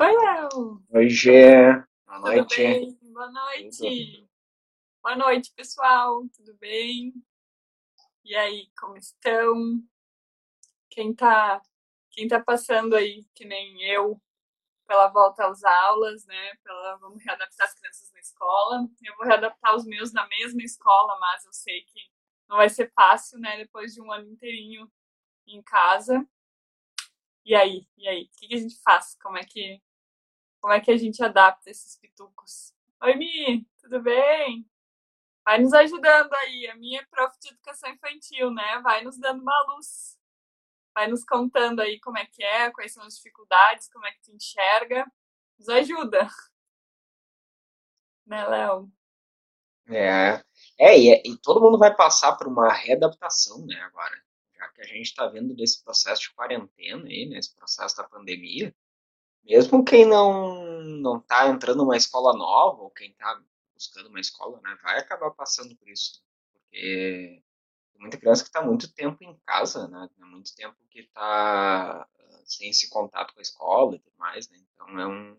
[0.00, 0.84] Oi, Léo.
[0.90, 1.72] Oi, Gê.
[2.06, 2.56] Boa Tudo noite.
[2.56, 2.98] bem?
[3.12, 4.28] Boa noite.
[5.02, 6.22] Boa noite, pessoal.
[6.36, 7.12] Tudo bem?
[8.24, 9.82] E aí, como estão?
[10.88, 11.60] Quem tá,
[12.12, 14.20] quem tá passando aí, que nem eu,
[14.86, 16.54] pela volta às aulas, né?
[16.62, 18.88] Pela, vamos readaptar as crianças na escola.
[19.02, 22.00] Eu vou readaptar os meus na mesma escola, mas eu sei que
[22.48, 23.56] não vai ser fácil, né?
[23.56, 24.88] Depois de um ano inteirinho
[25.46, 26.24] em casa.
[27.44, 29.16] E aí, e aí, o que que a gente faz?
[29.22, 29.80] Como é que,
[30.60, 32.72] como é que a gente adapta esses pitucos?
[33.02, 34.68] Oi, Mi, tudo bem?
[35.44, 36.68] Vai nos ajudando aí.
[36.68, 38.80] A minha é prof de educação infantil, né?
[38.82, 40.18] Vai nos dando uma luz.
[40.94, 44.20] Vai nos contando aí como é que é, quais são as dificuldades, como é que
[44.22, 45.06] tu enxerga.
[45.58, 46.28] Nos ajuda,
[48.26, 48.90] né, Léo?
[49.88, 50.44] É,
[50.78, 54.22] é, e, é- e todo mundo vai passar por uma readaptação, né, agora.
[54.54, 58.74] Já que a gente está vendo desse processo de quarentena aí, nesse processo da pandemia,
[59.48, 60.66] mesmo quem não
[61.00, 63.40] não está entrando numa escola nova, ou quem está
[63.74, 66.22] buscando uma escola, né, vai acabar passando por isso.
[66.54, 67.42] Porque
[67.92, 72.06] tem muita criança que está muito tempo em casa, né, há muito tempo que está
[72.46, 75.38] sem esse contato com a escola e tudo mais, né, então é um,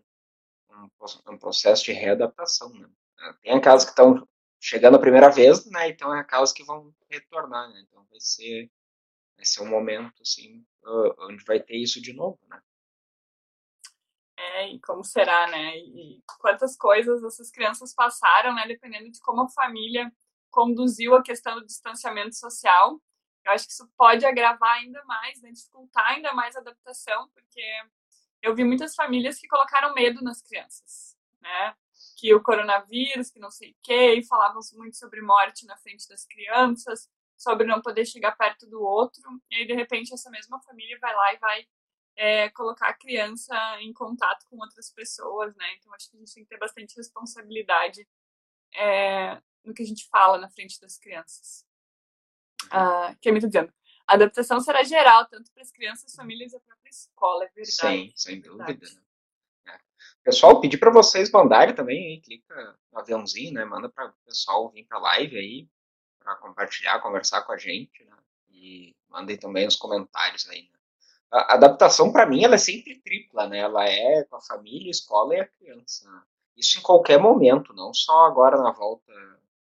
[0.70, 2.88] um, pro- um processo de readaptação, né.
[3.42, 4.26] Tem aquelas que estão
[4.60, 5.88] chegando a primeira vez, né?
[5.90, 7.80] Então é aquelas que vão retornar, né?
[7.86, 8.70] Então vai ser,
[9.36, 12.60] vai ser um momento, assim, ah, onde vai ter isso de novo, né?
[14.40, 15.76] É, e como será, né?
[15.76, 18.66] E quantas coisas essas crianças passaram, né?
[18.66, 20.10] Dependendo de como a família
[20.50, 22.98] conduziu a questão do distanciamento social.
[23.44, 25.50] Eu acho que isso pode agravar ainda mais, né?
[25.52, 27.62] Dificultar ainda mais a adaptação, porque
[28.42, 31.74] eu vi muitas famílias que colocaram medo nas crianças, né?
[32.16, 36.08] Que o coronavírus, que não sei o quê, e falavam muito sobre morte na frente
[36.08, 40.60] das crianças, sobre não poder chegar perto do outro, e aí de repente essa mesma
[40.62, 41.66] família vai lá e vai
[42.16, 45.74] é, colocar a criança em contato com outras pessoas, né?
[45.74, 48.06] Então acho que a gente tem que ter bastante responsabilidade
[48.74, 51.66] é, no que a gente fala na frente das crianças.
[52.70, 53.72] Ah, que é muito dizendo.
[54.06, 57.70] A adaptação será geral, tanto para as crianças, famílias e a própria escola, é verdade.
[57.72, 58.64] Sim, sem é dúvida.
[58.64, 58.94] verdade.
[58.96, 59.02] né?
[59.68, 59.78] É.
[60.24, 63.64] Pessoal, pedir para vocês mandarem também, aí, clica no aviãozinho, né?
[63.64, 65.68] Manda para o pessoal vir para a live aí,
[66.18, 68.16] para compartilhar, conversar com a gente, né?
[68.48, 70.79] E mandem também os comentários aí, né?
[71.32, 73.58] A adaptação, para mim, ela é sempre tripla, né?
[73.58, 76.08] Ela é com a família, a escola e a criança.
[76.56, 79.12] Isso em qualquer momento, não só agora na volta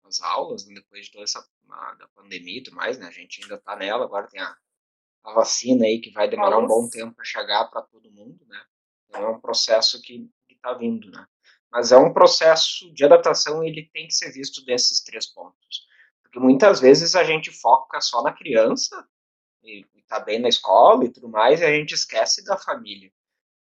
[0.04, 0.74] às aulas, né?
[0.74, 3.06] depois de toda essa a- da pandemia e tudo mais, né?
[3.06, 4.56] A gente ainda tá nela, agora tem a,
[5.24, 8.60] a vacina aí que vai demorar um bom tempo para chegar para todo mundo, né?
[9.08, 11.26] Então é um processo que está vindo, né?
[11.70, 15.86] Mas é um processo de adaptação, ele tem que ser visto desses três pontos.
[16.22, 19.06] Porque muitas vezes a gente foca só na criança,
[19.62, 23.10] e está bem na escola e tudo mais, e a gente esquece da família.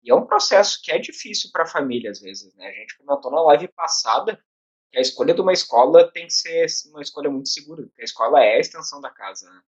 [0.03, 2.67] E é um processo que é difícil para a família, às vezes, né?
[2.67, 4.39] A gente comentou na live passada
[4.91, 8.05] que a escolha de uma escola tem que ser uma escolha muito segura, porque a
[8.05, 9.61] escola é a extensão da casa, né?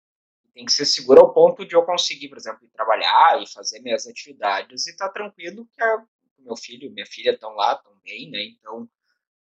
[0.54, 4.06] Tem que ser segura ao ponto de eu conseguir, por exemplo, trabalhar e fazer minhas
[4.06, 6.04] atividades e estar tranquilo que a,
[6.40, 8.44] meu filho, minha filha estão lá, estão bem, né?
[8.44, 8.90] Então,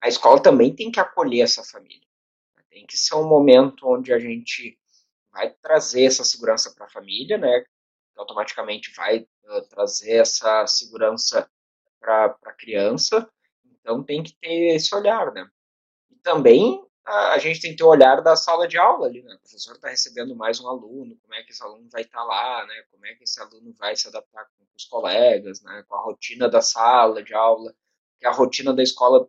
[0.01, 2.07] a escola também tem que acolher essa família.
[2.71, 4.79] Tem que ser um momento onde a gente
[5.37, 7.65] vai trazer essa segurança para a família, né?
[8.17, 11.49] Automaticamente vai uh, trazer essa segurança
[12.01, 13.31] para a criança.
[13.67, 15.47] Então tem que ter esse olhar, né?
[16.11, 19.23] E também a, a gente tem que ter o olhar da sala de aula ali,
[19.23, 19.35] né?
[19.35, 22.67] O professor está recebendo mais um aluno, como é que esse aluno vai estar lá,
[22.67, 22.85] né?
[22.91, 25.85] Como é que esse aluno vai se adaptar com os colegas, né?
[25.87, 27.75] Com a rotina da sala de aula,
[28.19, 29.29] que a rotina da escola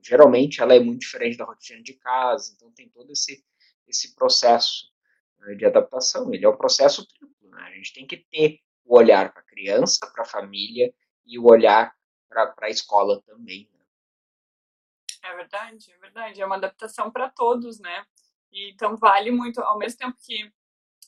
[0.00, 3.44] geralmente ela é muito diferente da rotina de casa, então tem todo esse
[3.88, 4.91] esse processo
[5.42, 6.32] né, de adaptação.
[6.32, 7.62] Ele é um processo triplo, né?
[7.62, 10.92] A gente tem que ter o olhar para a criança, para a família
[11.26, 11.94] e o olhar
[12.28, 13.68] para a escola também.
[13.72, 13.84] Né?
[15.24, 16.40] É verdade, é verdade.
[16.40, 18.06] É uma adaptação para todos, né?
[18.52, 20.52] Então vale muito, ao mesmo tempo que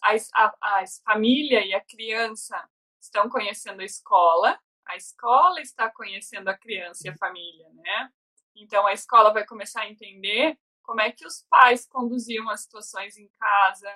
[0.03, 2.69] a, a, a família e a criança
[3.01, 8.11] estão conhecendo a escola, a escola está conhecendo a criança e a família, né?
[8.55, 13.17] Então a escola vai começar a entender como é que os pais conduziam as situações
[13.17, 13.91] em casa.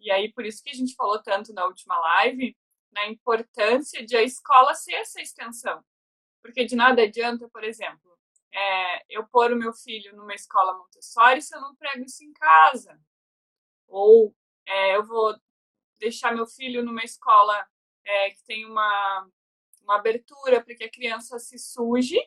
[0.00, 2.56] E aí por isso que a gente falou tanto na última live
[2.92, 5.84] na importância de a escola ser essa extensão.
[6.42, 8.18] Porque de nada adianta, por exemplo,
[8.52, 12.32] é, eu pôr o meu filho numa escola Montessori se eu não prego isso em
[12.32, 12.98] casa.
[13.86, 14.34] Ou
[14.66, 15.36] é, eu vou
[15.98, 17.66] deixar meu filho numa escola
[18.04, 19.28] é, que tem uma,
[19.82, 22.18] uma abertura para que a criança se suje,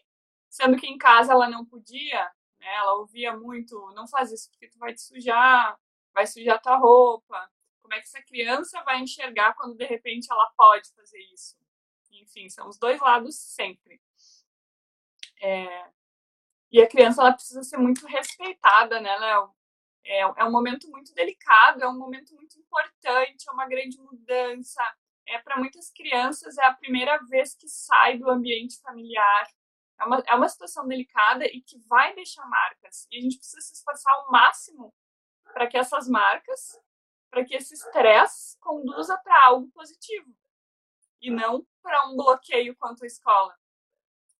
[0.49, 2.73] sendo que em casa ela não podia, né?
[2.75, 5.77] ela ouvia muito, não faz isso porque tu vai te sujar,
[6.13, 7.49] vai sujar tua roupa.
[7.83, 11.61] Como é que essa criança vai enxergar quando de repente ela pode fazer isso?
[12.21, 14.01] enfim, são os dois lados sempre.
[15.41, 15.89] É,
[16.71, 19.53] e a criança ela precisa ser muito respeitada, né, Léo?
[20.05, 24.81] É, é um momento muito delicado, é um momento muito importante, é uma grande mudança.
[25.25, 29.47] É para muitas crianças é a primeira vez que sai do ambiente familiar.
[29.99, 33.07] É uma, é uma situação delicada e que vai deixar marcas.
[33.09, 34.93] E a gente precisa se esforçar ao máximo
[35.45, 36.77] para que essas marcas,
[37.33, 40.31] para que esse estresse conduza para algo positivo
[41.19, 43.57] e não para um bloqueio quanto à escola.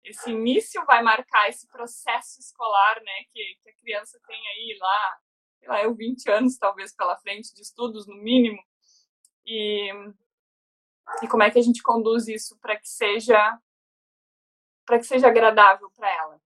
[0.04, 5.20] Esse início vai marcar esse processo escolar, né, que, que a criança tem aí lá,
[5.58, 8.62] sei lá, eu 20 anos talvez pela frente de estudos no mínimo.
[9.44, 9.92] E,
[11.24, 13.60] e como é que a gente conduz isso para que seja
[14.86, 16.42] para que seja agradável para ela?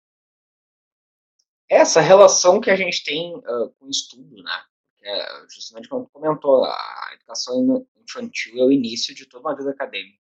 [1.67, 4.65] Essa relação que a gente tem uh, com o estudo, né?
[5.05, 10.19] É, justamente como comentou, a educação infantil é o início de toda uma vida acadêmica.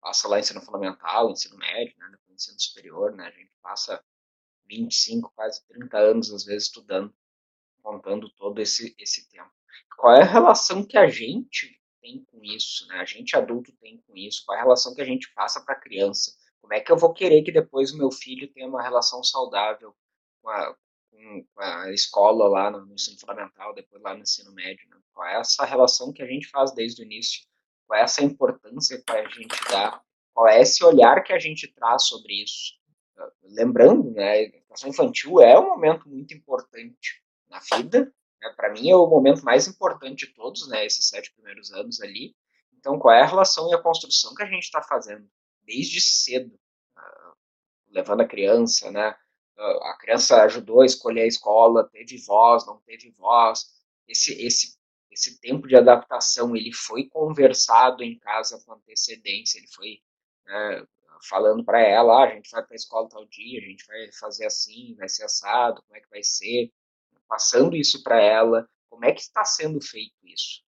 [0.00, 4.04] Passa lá ensino fundamental, ensino médio, né, depois ensino superior, né, a gente passa
[4.66, 7.14] 25, quase 30 anos, às vezes, estudando,
[7.82, 9.52] contando todo esse, esse tempo.
[9.96, 14.02] Qual é a relação que a gente tem com isso, né, a gente adulto tem
[14.08, 16.80] com isso, qual é a relação que a gente passa para a criança, como é
[16.80, 19.94] que eu vou querer que depois o meu filho tenha uma relação saudável
[20.42, 20.76] com a,
[21.10, 24.88] com a escola lá no, ensino fundamental, depois lá no ensino médio.
[24.88, 24.96] Né?
[25.12, 27.42] Qual é essa relação que a gente faz desde o início?
[27.86, 30.00] Qual é essa importância que a gente dá?
[30.32, 32.78] Qual é esse olhar que a gente traz sobre isso?
[33.42, 38.12] Lembrando, né, a educação infantil é um momento muito importante na vida.
[38.40, 38.54] Né?
[38.56, 42.34] Para mim é o momento mais importante de todos, né, esses sete primeiros anos ali.
[42.78, 45.28] Então, qual é a relação e a construção que a gente está fazendo
[45.64, 46.58] desde cedo,
[46.96, 47.36] uh,
[47.90, 49.14] levando a criança, né,
[49.60, 53.66] a criança ajudou a escolher a escola, teve voz, não teve voz.
[54.08, 54.76] Esse, esse,
[55.10, 60.00] esse tempo de adaptação, ele foi conversado em casa com antecedência, ele foi
[60.46, 60.86] né,
[61.28, 64.10] falando para ela, ah, a gente vai para a escola tal dia, a gente vai
[64.12, 66.72] fazer assim, vai ser assado, como é que vai ser,
[67.28, 70.62] passando isso para ela, como é que está sendo feito isso.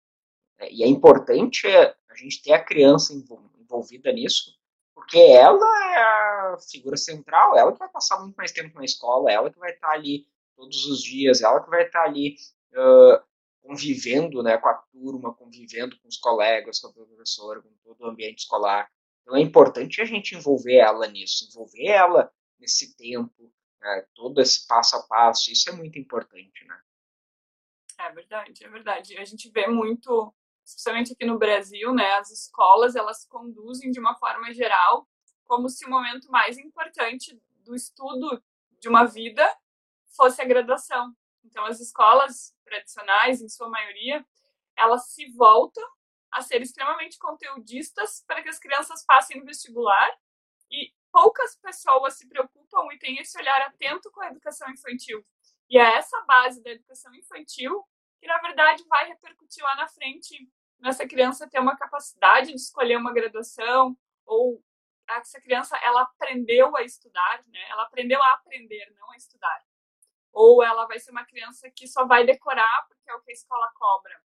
[0.58, 4.57] É, e é importante a gente ter a criança envolvida nisso,
[4.98, 9.30] porque ela é a figura central, ela que vai passar muito mais tempo na escola,
[9.30, 12.34] ela que vai estar ali todos os dias, ela que vai estar ali
[12.72, 13.22] uh,
[13.62, 18.06] convivendo né, com a turma, convivendo com os colegas, com a professora, com todo o
[18.08, 18.90] ambiente escolar.
[19.22, 24.66] Então é importante a gente envolver ela nisso, envolver ela nesse tempo, né, todo esse
[24.66, 26.80] passo a passo, isso é muito importante, né?
[28.00, 29.16] É verdade, é verdade.
[29.16, 30.34] A gente vê muito
[30.68, 35.08] especialmente aqui no Brasil, né, as escolas elas conduzem de uma forma geral
[35.44, 38.42] como se o momento mais importante do estudo
[38.78, 39.44] de uma vida
[40.14, 41.14] fosse a graduação.
[41.42, 44.24] Então, as escolas tradicionais, em sua maioria,
[44.76, 45.84] elas se voltam
[46.30, 50.10] a ser extremamente conteudistas para que as crianças passem no vestibular
[50.70, 55.24] e poucas pessoas se preocupam e têm esse olhar atento com a educação infantil.
[55.70, 57.82] E é essa base da educação infantil
[58.20, 60.48] que, na verdade, vai repercutir lá na frente
[60.80, 63.96] nessa criança ter uma capacidade de escolher uma graduação
[64.26, 64.62] ou
[65.08, 67.68] essa criança ela aprendeu a estudar, né?
[67.70, 69.64] Ela aprendeu a aprender, não a estudar.
[70.32, 73.34] Ou ela vai ser uma criança que só vai decorar porque é o que a
[73.34, 74.22] escola cobra,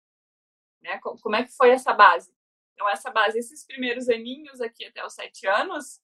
[0.80, 0.98] né?
[1.00, 2.34] Como é que foi essa base?
[2.74, 6.00] Então essa base, esses primeiros aninhos aqui até os sete anos,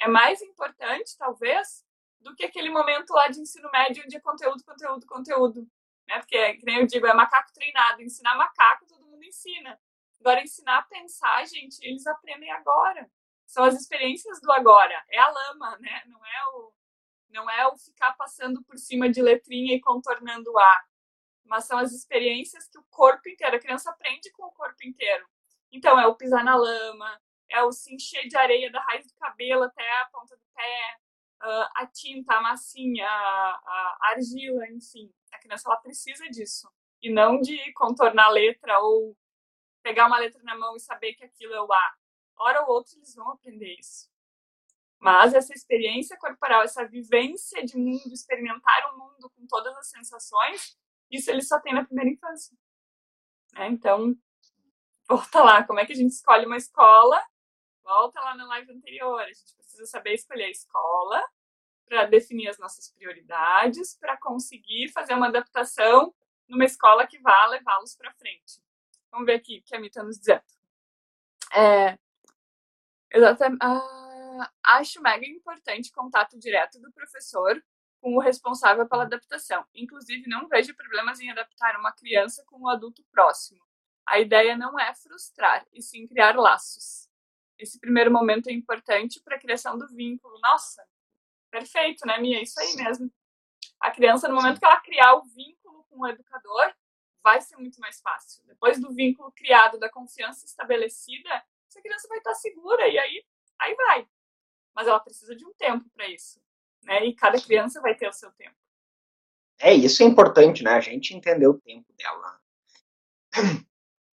[0.00, 1.84] é mais importante talvez
[2.20, 5.68] do que aquele momento lá de ensino médio onde é conteúdo, conteúdo, conteúdo,
[6.08, 6.18] né?
[6.18, 8.02] Porque, que nem eu digo, é macaco treinado.
[8.02, 9.78] Ensinar macaco, todo mundo ensina.
[10.24, 13.10] Agora, ensinar a pensar, gente, eles aprendem agora.
[13.44, 15.04] São as experiências do agora.
[15.10, 16.02] É a lama, né?
[16.06, 16.72] Não é o,
[17.28, 20.84] não é o ficar passando por cima de letrinha e contornando o A.
[21.44, 25.26] Mas são as experiências que o corpo inteiro, a criança aprende com o corpo inteiro.
[25.70, 29.14] Então, é o pisar na lama, é o se encher de areia da raiz do
[29.16, 30.96] cabelo até a ponta do pé,
[31.42, 35.12] uh, a tinta, a massinha, a, a, argila, enfim.
[35.30, 36.66] A criança ela precisa disso.
[37.02, 39.14] E não de contornar a letra ou
[39.84, 41.94] pegar uma letra na mão e saber que aquilo é o A.
[42.36, 44.10] Hora ou outra eles vão aprender isso.
[44.98, 50.76] Mas essa experiência corporal, essa vivência de mundo, experimentar o mundo com todas as sensações,
[51.08, 52.56] isso eles só têm na primeira infância.
[53.54, 54.16] É, então,
[55.08, 57.22] volta lá, como é que a gente escolhe uma escola
[57.84, 59.20] Volta lá na live anterior.
[59.20, 61.22] A gente precisa saber escolher a escola
[61.86, 66.14] para definir as nossas prioridades, para conseguir fazer uma adaptação
[66.48, 68.62] numa escola que vá levá-los para frente.
[69.14, 70.42] Vamos ver aqui o que a Mita nos dizendo.
[71.54, 71.96] É,
[73.12, 73.60] exatamente.
[73.62, 77.62] Ah, acho mega importante o contato direto do professor
[78.00, 79.64] com o responsável pela adaptação.
[79.72, 83.64] Inclusive, não vejo problemas em adaptar uma criança com um adulto próximo.
[84.04, 87.08] A ideia não é frustrar, e sim criar laços.
[87.56, 90.40] esse primeiro momento é importante para a criação do vínculo.
[90.40, 90.84] Nossa,
[91.52, 92.42] perfeito, né, Mia?
[92.42, 93.12] Isso aí mesmo.
[93.80, 96.74] A criança, no momento que ela criar o vínculo com o educador,
[97.24, 98.44] vai ser muito mais fácil.
[98.46, 103.24] Depois do vínculo criado, da confiança estabelecida, essa criança vai estar segura e aí,
[103.58, 104.06] aí vai.
[104.74, 106.38] Mas ela precisa de um tempo para isso,
[106.82, 107.04] né?
[107.06, 108.54] E cada criança vai ter o seu tempo.
[109.58, 110.72] É, isso é importante, né?
[110.72, 112.40] A gente entender o tempo dela.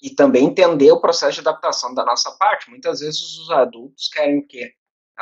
[0.01, 2.69] E também entender o processo de adaptação da nossa parte.
[2.69, 4.73] Muitas vezes os adultos querem o quê?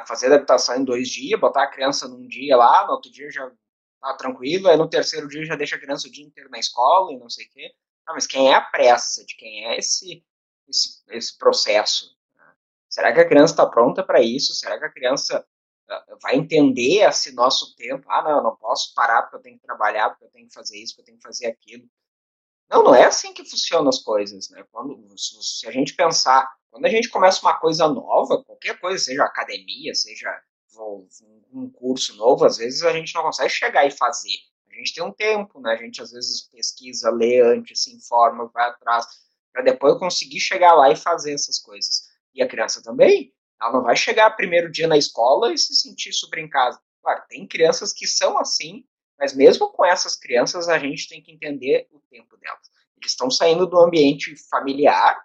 [0.06, 3.51] fazer adaptação em dois dias, botar a criança num dia lá, no outro dia já
[4.01, 7.11] tá tranquilo, aí no terceiro dia já deixa a criança o dia inteiro na escola
[7.13, 7.73] e não sei o quê.
[8.05, 9.25] Ah, mas quem é a pressa?
[9.25, 10.23] De quem é esse,
[10.67, 12.17] esse, esse processo?
[12.89, 14.53] Será que a criança está pronta para isso?
[14.53, 15.45] Será que a criança
[15.89, 18.09] uh, vai entender esse nosso tempo?
[18.09, 20.53] Ah, não, eu não posso parar porque eu tenho que trabalhar, porque eu tenho que
[20.53, 21.87] fazer isso, porque eu tenho que fazer aquilo.
[22.69, 24.65] Não, não é assim que funcionam as coisas, né?
[24.71, 29.23] Quando, se a gente pensar, quando a gente começa uma coisa nova, qualquer coisa, seja
[29.23, 30.29] academia, seja
[30.79, 34.38] um curso novo, às vezes a gente não consegue chegar e fazer.
[34.69, 35.74] A gente tem um tempo, né?
[35.74, 39.05] A gente às vezes pesquisa, lê antes, se informa, vai atrás,
[39.51, 42.03] para depois conseguir chegar lá e fazer essas coisas.
[42.34, 46.13] E a criança também, ela não vai chegar primeiro dia na escola e se sentir
[46.13, 46.79] super em casa.
[47.01, 48.86] Claro, tem crianças que são assim,
[49.17, 52.69] mas mesmo com essas crianças, a gente tem que entender o tempo delas.
[52.98, 55.17] Eles estão saindo do ambiente familiar,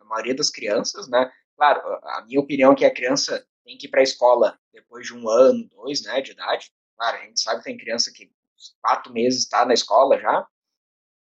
[0.00, 1.30] a maioria das crianças, né?
[1.56, 5.08] Claro, a minha opinião é que a criança tem que ir para a escola depois
[5.08, 6.70] de um ano, dois, né, de idade.
[6.96, 8.30] Claro, a gente sabe que tem criança que
[8.80, 10.46] quatro meses está na escola já,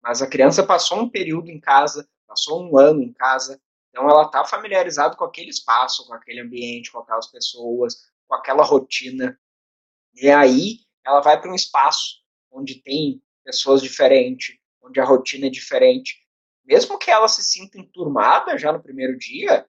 [0.01, 3.59] mas a criança passou um período em casa, passou um ano em casa,
[3.89, 8.63] então ela está familiarizada com aquele espaço, com aquele ambiente, com aquelas pessoas, com aquela
[8.63, 9.39] rotina.
[10.13, 12.21] E aí ela vai para um espaço
[12.51, 16.21] onde tem pessoas diferentes, onde a rotina é diferente.
[16.65, 19.65] Mesmo que ela se sinta enturmada já no primeiro dia,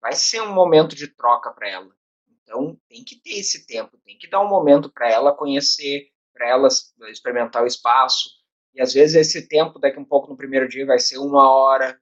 [0.00, 1.94] vai ser um momento de troca para ela.
[2.44, 6.48] Então, tem que ter esse tempo, tem que dar um momento para ela conhecer, para
[6.48, 6.68] ela
[7.08, 8.28] experimentar o espaço.
[8.74, 11.98] E às vezes esse tempo, daqui um pouco no primeiro dia, vai ser uma hora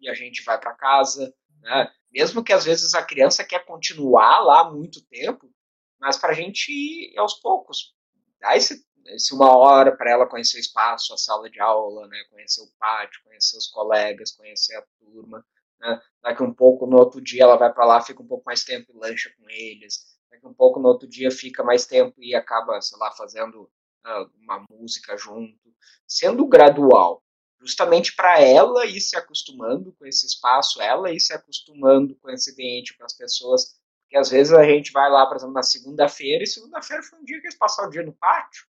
[0.00, 1.34] e a gente vai para casa.
[1.60, 1.90] Né?
[2.12, 5.50] Mesmo que às vezes a criança quer continuar lá muito tempo,
[5.98, 7.94] mas para a gente ir aos poucos.
[8.40, 12.24] Dá esse, esse uma hora para ela conhecer o espaço, a sala de aula, né?
[12.30, 15.44] conhecer o pátio, conhecer os colegas, conhecer a turma.
[15.80, 16.00] Né?
[16.22, 18.92] Daqui um pouco, no outro dia, ela vai para lá, fica um pouco mais tempo
[18.92, 20.18] e lancha com eles.
[20.30, 23.62] Daqui um pouco, no outro dia, fica mais tempo e acaba, sei lá, fazendo
[24.06, 25.58] uh, uma música junto.
[26.06, 27.22] Sendo gradual,
[27.60, 32.52] justamente para ela ir se acostumando com esse espaço, ela ir se acostumando com esse
[32.52, 33.78] ambiente, com as pessoas.
[34.02, 37.24] Porque às vezes a gente vai lá, por exemplo, na segunda-feira, e segunda-feira foi um
[37.24, 38.66] dia que eles passaram o dia no pátio.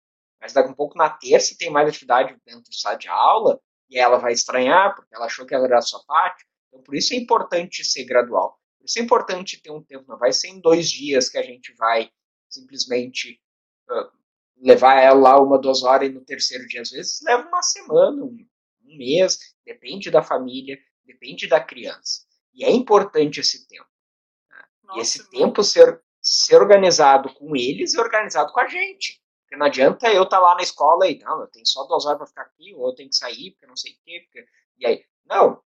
[0.40, 3.99] Mas daqui um pouco na terça tem mais atividade dentro do sala de aula, e
[3.99, 6.46] ela vai estranhar, porque ela achou que era só pátio.
[6.75, 8.59] Então, por isso é importante ser gradual.
[8.78, 10.04] Por isso é importante ter um tempo.
[10.09, 12.11] Não vai ser em dois dias que a gente vai
[12.49, 13.40] simplesmente
[13.88, 14.11] uh,
[14.57, 18.25] levar ela lá uma, duas horas e no terceiro dia, às vezes, leva uma semana,
[18.25, 18.47] um,
[18.85, 22.23] um mês, depende da família, depende da criança.
[22.52, 23.88] E é importante esse tempo.
[24.50, 24.64] Né?
[24.83, 29.23] Nossa, e esse tempo ser, ser organizado com eles e organizado com a gente.
[29.43, 32.04] Porque não adianta eu estar tá lá na escola e, não, eu tenho só duas
[32.04, 34.21] horas para ficar aqui, ou eu tenho que sair, porque não sei o quê.
[34.25, 34.49] Porque...
[34.78, 35.62] E aí, não,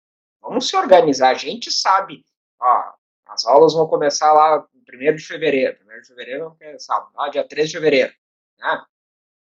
[0.44, 1.30] Vamos se organizar.
[1.30, 2.22] A gente sabe,
[2.60, 2.92] ó,
[3.26, 5.78] as aulas vão começar lá no 1 de fevereiro.
[5.82, 8.12] 1 de fevereiro vamos começar lá dia 3 de fevereiro.
[8.58, 8.84] Né?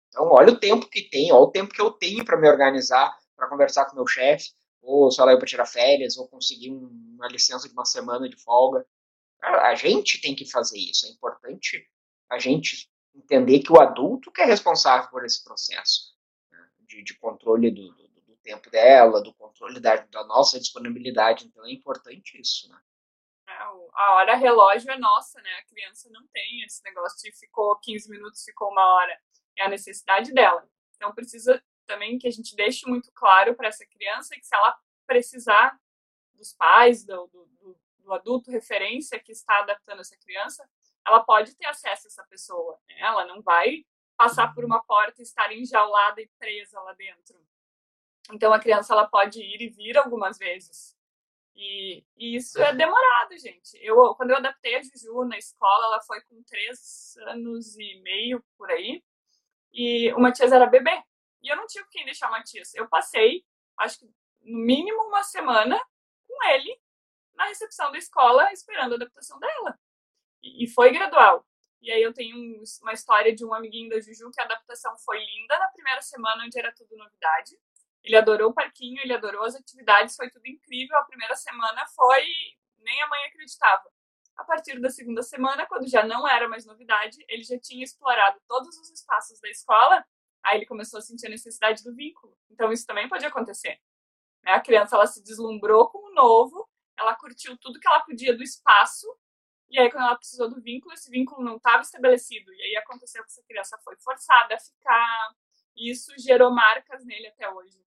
[0.09, 3.15] Então, olha o tempo que tem, olha o tempo que eu tenho para me organizar,
[3.35, 4.49] para conversar com meu chefe,
[4.81, 8.35] ou sei lá, eu para tirar férias, ou conseguir uma licença de uma semana de
[8.37, 8.85] folga.
[9.41, 11.05] A gente tem que fazer isso.
[11.05, 11.87] É importante
[12.29, 16.15] a gente entender que o adulto que é responsável por esse processo
[16.51, 18.06] né, de, de, controle do, do,
[18.47, 21.45] tempo dela, do controle da, da nossa disponibilidade.
[21.45, 22.79] Então é importante isso, né?
[23.49, 25.49] É, a hora relógio é nossa, né?
[25.55, 29.19] A criança não tem esse negócio de ficou 15 minutos, ficou uma hora.
[29.57, 30.65] É a necessidade dela.
[30.95, 34.77] Então precisa também que a gente deixe muito claro para essa criança que se ela
[35.05, 35.77] precisar
[36.33, 40.69] dos pais, do, do, do, adulto referência que está adaptando essa criança,
[41.05, 42.79] ela pode ter acesso a essa pessoa.
[42.87, 42.99] Né?
[42.99, 43.85] Ela não vai
[44.15, 47.46] passar por uma porta e estar enjaulada e presa lá dentro.
[48.31, 50.97] Então a criança ela pode ir e vir algumas vezes.
[51.55, 53.77] E, e, isso é demorado, gente.
[53.81, 58.43] Eu, quando eu adaptei a Juju na escola, ela foi com três anos e meio
[58.57, 59.03] por aí.
[59.73, 61.03] E o Matias era bebê.
[61.41, 62.75] E eu não tinha quem deixar o Matias.
[62.75, 63.43] Eu passei,
[63.79, 65.79] acho que no mínimo uma semana
[66.27, 66.79] com ele
[67.33, 69.79] na recepção da escola, esperando a adaptação dela.
[70.43, 71.45] E, e foi gradual.
[71.81, 72.37] E aí eu tenho
[72.81, 76.43] uma história de um amiguinho da Juju que a adaptação foi linda na primeira semana,
[76.43, 77.57] onde era tudo novidade.
[78.03, 80.97] Ele adorou o parquinho, ele adorou as atividades, foi tudo incrível.
[80.97, 82.25] A primeira semana foi.
[82.77, 83.83] Nem a mãe acreditava.
[84.37, 88.39] A partir da segunda semana, quando já não era mais novidade, ele já tinha explorado
[88.47, 90.05] todos os espaços da escola,
[90.43, 92.37] aí ele começou a sentir a necessidade do vínculo.
[92.51, 93.79] Então isso também pode acontecer.
[94.43, 94.51] Né?
[94.51, 98.43] A criança ela se deslumbrou com o novo, ela curtiu tudo que ela podia do
[98.43, 99.07] espaço,
[99.69, 102.53] e aí quando ela precisou do vínculo, esse vínculo não estava estabelecido.
[102.53, 105.35] E aí aconteceu que essa criança foi forçada a ficar,
[105.75, 107.86] e isso gerou marcas nele até hoje.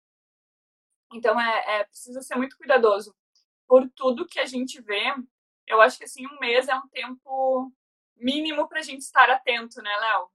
[1.11, 3.15] Então é, é precisa ser muito cuidadoso
[3.67, 5.13] por tudo que a gente vê.
[5.67, 7.71] Eu acho que assim um mês é um tempo
[8.15, 10.29] mínimo para a gente estar atento, né, Léo?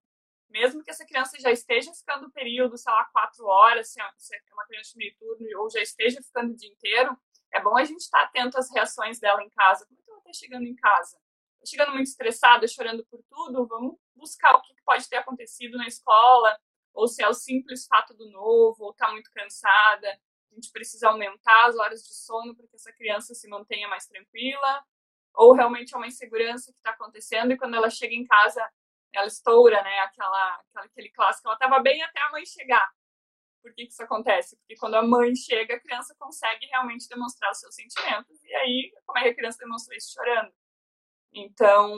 [0.48, 4.04] Mesmo que essa criança já esteja ficando o período, sei lá, quatro horas, se é
[4.52, 7.16] uma criança meio turno, ou já esteja ficando o dia inteiro,
[7.52, 9.84] é bom a gente estar atento às reações dela em casa.
[9.86, 11.18] Como é que ela está chegando em casa?
[11.54, 13.66] Está chegando muito estressada, chorando por tudo?
[13.66, 16.56] Vamos buscar o que pode ter acontecido na escola,
[16.92, 20.20] ou se é o simples fato do novo, ou está muito cansada,
[20.54, 24.06] a gente precisa aumentar as horas de sono para que essa criança se mantenha mais
[24.06, 24.84] tranquila,
[25.34, 28.64] ou realmente é uma insegurança que está acontecendo e quando ela chega em casa
[29.12, 30.00] ela estoura, né?
[30.00, 32.88] Aquela, aquela aquele clássico, ela estava bem até a mãe chegar.
[33.62, 34.56] Por que, que isso acontece?
[34.58, 38.92] Porque quando a mãe chega, a criança consegue realmente demonstrar os seus sentimentos e aí
[39.06, 40.52] como é que a criança demonstra isso chorando?
[41.32, 41.94] Então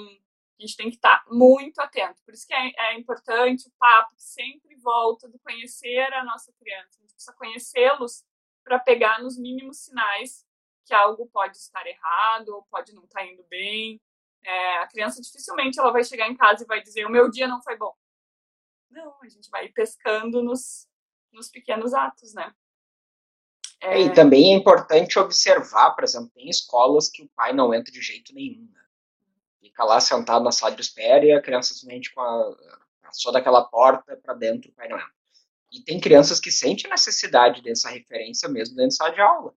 [0.58, 2.22] a gente tem que estar tá muito atento.
[2.24, 6.52] Por isso que é, é importante o papo que sempre volta do conhecer a nossa
[6.58, 6.98] criança.
[6.98, 8.24] A gente precisa conhecê-los
[8.66, 10.44] para pegar nos mínimos sinais
[10.84, 14.00] que algo pode estar errado ou pode não estar tá indo bem.
[14.44, 17.46] É, a criança dificilmente ela vai chegar em casa e vai dizer o meu dia
[17.46, 17.94] não foi bom.
[18.90, 20.88] Não, a gente vai pescando nos,
[21.32, 22.52] nos pequenos atos, né?
[23.80, 24.00] É...
[24.00, 28.00] E também é importante observar, por exemplo, tem escolas que o pai não entra de
[28.00, 28.68] jeito nenhum.
[28.72, 28.80] Né?
[29.60, 32.56] Fica lá sentado na sala de espera e a criança simplesmente com a,
[33.12, 35.16] só daquela porta para dentro o pai não entra.
[35.72, 39.54] E tem crianças que sentem necessidade dessa referência mesmo dentro da sala de aula.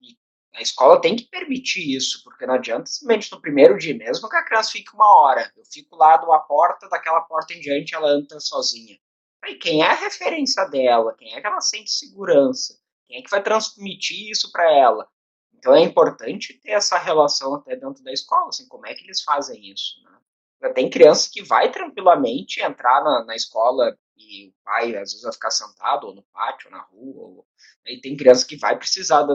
[0.00, 0.16] E
[0.54, 4.36] a escola tem que permitir isso, porque não adianta simplesmente no primeiro dia, mesmo que
[4.36, 7.94] a criança fique uma hora, eu fico lá de uma porta, daquela porta em diante
[7.94, 8.98] ela anda sozinha.
[9.42, 11.14] Aí, quem é a referência dela?
[11.16, 12.78] Quem é que ela sente segurança?
[13.06, 15.08] Quem é que vai transmitir isso para ela?
[15.54, 19.22] Então é importante ter essa relação até dentro da escola, assim, como é que eles
[19.22, 20.72] fazem isso, né?
[20.72, 25.32] Tem criança que vai tranquilamente entrar na, na escola e o pai às vezes vai
[25.32, 27.46] ficar sentado ou no pátio, ou na rua, ou...
[27.86, 29.34] e tem criança que vai precisar da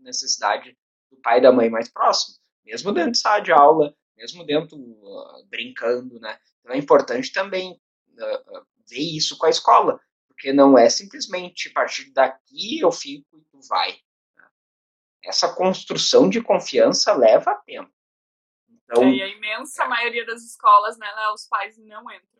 [0.00, 0.76] necessidade
[1.10, 4.76] do pai e da mãe mais próximo, mesmo dentro de sala de aula, mesmo dentro
[4.76, 6.38] uh, brincando, né?
[6.60, 11.68] Então é importante também uh, uh, ver isso com a escola, porque não é simplesmente
[11.68, 13.92] a partir daqui eu fico e tu vai.
[14.36, 14.48] Né?
[15.24, 17.92] Essa construção de confiança leva tempo.
[18.68, 22.33] Então, é, e a imensa maioria das escolas, né, os pais não entram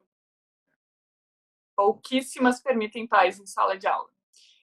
[1.76, 4.10] pouquíssimas permitem pais em sala de aula.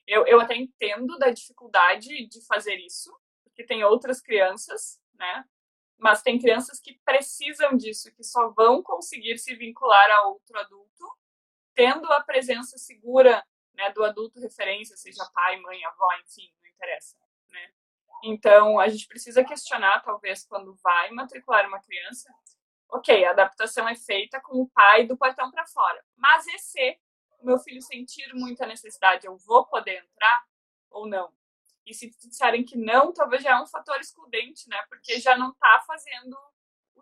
[0.06, 5.44] Eu, eu até entendo da dificuldade de fazer isso, porque tem outras crianças, né?
[5.98, 11.18] Mas tem crianças que precisam disso, que só vão conseguir se vincular a outro adulto,
[11.74, 13.44] tendo a presença segura
[13.74, 17.16] né, do adulto referência, seja pai, mãe, avó, enfim, não interessa,
[17.50, 17.72] né?
[18.24, 22.32] Então, a gente precisa questionar, talvez, quando vai matricular uma criança,
[22.92, 26.04] ok, a adaptação é feita com o pai do portão para fora.
[26.16, 26.98] Mas e se
[27.42, 30.44] meu filho sentir muita necessidade, eu vou poder entrar
[30.90, 31.32] ou não?
[31.84, 34.80] E se disserem que não, talvez já é um fator excludente, né?
[34.88, 36.36] Porque já não está fazendo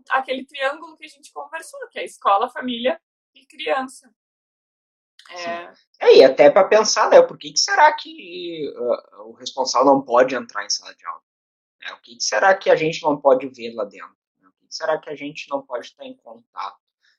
[0.08, 2.98] aquele triângulo que a gente conversou, que é escola, família
[3.34, 4.10] e criança.
[5.28, 7.20] É, é e até para pensar, né?
[7.20, 11.22] Por que, que será que uh, o responsável não pode entrar em sala de aula?
[11.82, 14.19] É, o que, que será que a gente não pode ver lá dentro?
[14.70, 16.78] Será que a gente não pode estar em contato?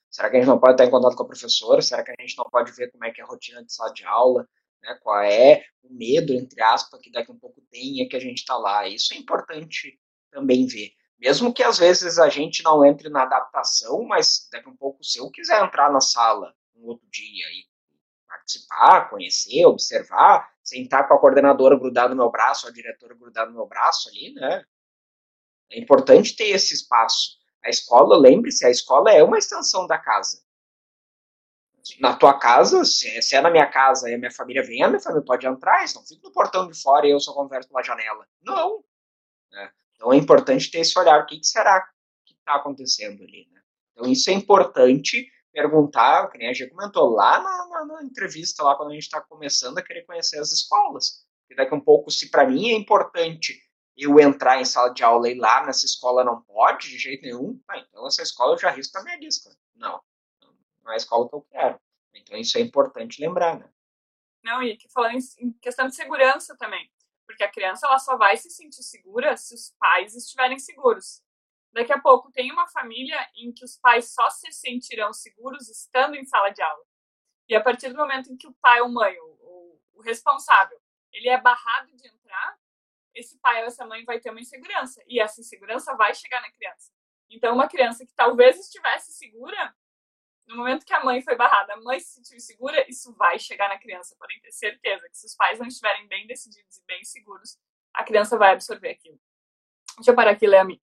[0.09, 1.81] Será que a gente não pode estar em contato com a professora?
[1.81, 3.93] Será que a gente não pode ver como é que é a rotina de sala
[3.93, 4.47] de aula?
[4.81, 4.97] Né?
[5.01, 8.19] Qual é o medo, entre aspas, que daqui a um pouco tem é que a
[8.19, 8.87] gente está lá?
[8.87, 9.99] Isso é importante
[10.31, 10.91] também ver.
[11.19, 15.03] Mesmo que às vezes a gente não entre na adaptação, mas daqui a um pouco,
[15.03, 17.69] se eu quiser entrar na sala um outro dia e
[18.27, 23.57] participar, conhecer, observar, sentar com a coordenadora grudada no meu braço, a diretora grudada no
[23.57, 24.65] meu braço ali, né?
[25.69, 27.40] É importante ter esse espaço.
[27.63, 30.41] A escola, lembre-se, a escola é uma extensão da casa.
[31.99, 34.99] Na tua casa, se é na minha casa e a minha família vem, a minha
[34.99, 37.83] família pode entrar, eles não ficam no portão de fora e eu só converso pela
[37.83, 38.27] janela.
[38.41, 38.83] Não.
[39.51, 39.71] Né?
[39.95, 41.21] Então é importante ter esse olhar.
[41.21, 41.81] O que, que será
[42.25, 43.47] que está acontecendo ali?
[43.51, 43.61] Né?
[43.91, 48.63] Então isso é importante perguntar, que nem a gente comentou lá na, na, na entrevista,
[48.63, 51.25] lá quando a gente está começando a querer conhecer as escolas.
[51.49, 53.59] E daqui um pouco, se para mim é importante
[53.97, 57.61] eu entrar em sala de aula e lá nessa escola não pode de jeito nenhum,
[57.67, 59.55] ah, então essa escola eu já risco na minha lista.
[59.75, 60.01] Não,
[60.83, 61.79] não é a escola que eu quero.
[62.13, 63.69] Então isso é importante lembrar, né?
[64.43, 66.89] Não, e falando em questão de segurança também,
[67.27, 71.21] porque a criança ela só vai se sentir segura se os pais estiverem seguros.
[71.71, 76.15] Daqui a pouco tem uma família em que os pais só se sentirão seguros estando
[76.15, 76.83] em sala de aula.
[77.47, 80.77] E a partir do momento em que o pai ou mãe, o, o responsável,
[81.13, 82.57] ele é barrado de entrar,
[83.13, 85.01] esse pai ou essa mãe vai ter uma insegurança.
[85.07, 86.91] E essa insegurança vai chegar na criança.
[87.29, 89.73] Então, uma criança que talvez estivesse segura,
[90.47, 93.69] no momento que a mãe foi barrada, a mãe se sentiu insegura, isso vai chegar
[93.69, 94.15] na criança.
[94.19, 97.57] Podem ter certeza que se os pais não estiverem bem decididos e bem seguros,
[97.93, 99.19] a criança vai absorver aquilo.
[99.95, 100.81] Deixa eu parar aqui, Leami.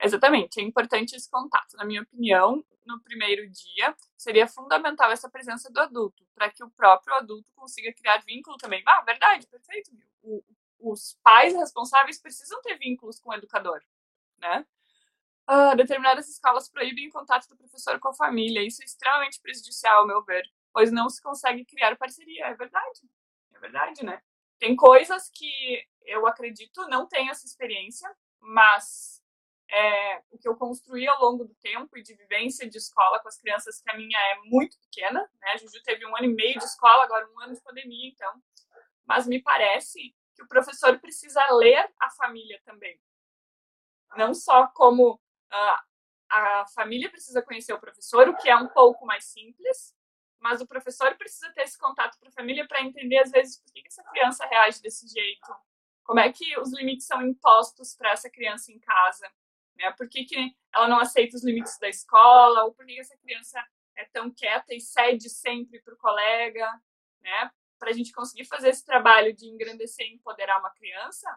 [0.00, 1.76] Exatamente, é importante esse contato.
[1.76, 6.70] Na minha opinião, no primeiro dia, seria fundamental essa presença do adulto, para que o
[6.70, 8.82] próprio adulto consiga criar vínculo também.
[8.86, 9.90] Ah, verdade, perfeito.
[10.22, 10.42] O,
[10.82, 13.80] os pais responsáveis precisam ter vínculos com o educador,
[14.38, 14.66] né?
[15.50, 18.64] Uh, determinadas escolas proíbem o contato do professor com a família.
[18.64, 22.46] Isso é extremamente prejudicial, ao meu ver, pois não se consegue criar parceria.
[22.46, 23.00] É verdade,
[23.54, 24.22] é verdade, né?
[24.58, 28.08] Tem coisas que eu acredito não tenho essa experiência,
[28.40, 29.22] mas
[29.68, 33.28] é, o que eu construí ao longo do tempo e de vivência de escola com
[33.28, 35.52] as crianças, que a minha é muito pequena, né?
[35.52, 38.32] A Juju teve um ano e meio de escola, agora um ano de pandemia, então.
[39.06, 43.00] Mas me parece que o professor precisa ler a família também.
[44.16, 45.92] Não só como uh,
[46.28, 49.94] a família precisa conhecer o professor, o que é um pouco mais simples,
[50.38, 53.72] mas o professor precisa ter esse contato para a família para entender, às vezes, por
[53.72, 55.54] que essa criança reage desse jeito,
[56.02, 59.30] como é que os limites são impostos para essa criança em casa.
[59.76, 59.90] Né?
[59.92, 62.64] Por que, que ela não aceita os limites da escola?
[62.64, 63.64] Ou por que essa criança
[63.96, 66.68] é tão quieta e cede sempre para o colega?
[67.20, 67.50] Né?
[67.82, 71.28] Para a gente conseguir fazer esse trabalho de engrandecer e empoderar uma criança,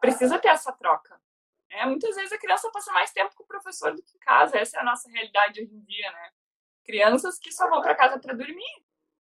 [0.00, 1.20] precisa ter essa troca.
[1.68, 1.84] Né?
[1.84, 4.56] Muitas vezes a criança passa mais tempo com o professor do que em casa.
[4.56, 6.10] Essa é a nossa realidade hoje em dia.
[6.10, 6.30] Né?
[6.86, 8.82] Crianças que só vão para casa para dormir.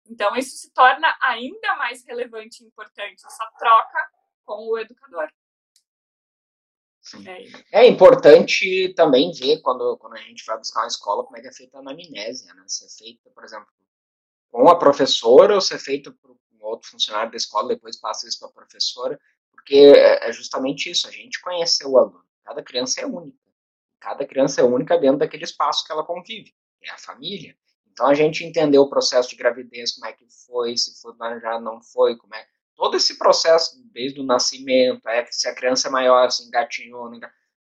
[0.07, 4.11] Então, isso se torna ainda mais relevante e importante, essa troca
[4.47, 5.31] com o educador.
[7.71, 11.43] É, é importante também ver quando, quando a gente vai buscar uma escola como é
[11.43, 12.65] que é feita a anamnésia, né?
[12.67, 13.69] Se é feita, por exemplo,
[14.57, 18.27] com a professora ou se é feita por um outro funcionário da escola, depois passa
[18.27, 22.25] isso para a professora, porque é, é justamente isso, a gente conhece o aluno.
[22.43, 23.37] Cada criança é única.
[24.01, 26.55] Cada criança é única dentro daquele espaço que ela convive.
[26.83, 27.55] É a família.
[27.93, 31.63] Então a gente entendeu o processo de gravidez, como é que foi, se foi planejado,
[31.63, 35.91] não foi, como é todo esse processo, desde o nascimento, é, se a criança é
[35.91, 37.11] maior, se engatinhou,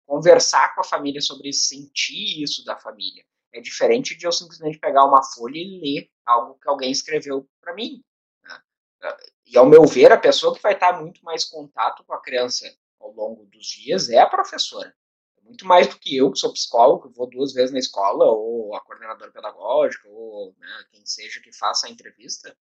[0.06, 3.24] conversar com a família sobre isso, sentir isso da família.
[3.54, 7.72] É diferente de eu simplesmente pegar uma folha e ler algo que alguém escreveu para
[7.72, 8.02] mim.
[8.42, 8.60] Né?
[9.46, 12.66] E, ao meu ver, a pessoa que vai estar muito mais contato com a criança
[12.98, 14.92] ao longo dos dias é a professora.
[15.40, 18.74] Muito mais do que eu, que sou psicólogo, que vou duas vezes na escola, ou
[18.74, 22.56] a coordenadora pedagógica, ou né, quem seja que faça a entrevista.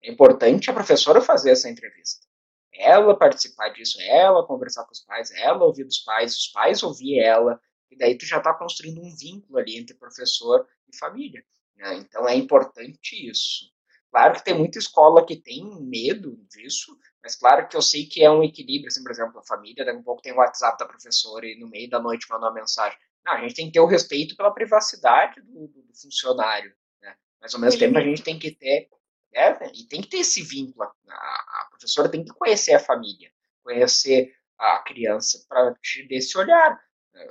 [0.00, 2.24] É importante a professora fazer essa entrevista.
[2.72, 7.18] Ela participar disso, ela conversar com os pais, ela ouvir dos pais, os pais ouvir
[7.18, 11.44] ela, e daí tu já está construindo um vínculo ali entre professor e família.
[11.76, 11.96] Né?
[11.96, 13.66] Então é importante isso.
[14.10, 18.24] Claro que tem muita escola que tem medo disso, mas claro que eu sei que
[18.24, 20.78] é um equilíbrio, assim, por exemplo, a família, daqui a um pouco tem o WhatsApp
[20.78, 22.98] da professora e no meio da noite manda uma mensagem.
[23.24, 27.14] Não, a gente tem que ter o respeito pela privacidade do, do, funcionário, né?
[27.40, 28.88] Mas ao mesmo tempo a gente tem que ter
[29.32, 29.58] né?
[29.74, 30.84] E tem que ter esse vínculo.
[30.84, 33.30] A, a professora tem que conhecer a família,
[33.62, 36.80] conhecer a criança para partir desse olhar.
[37.12, 37.28] Né?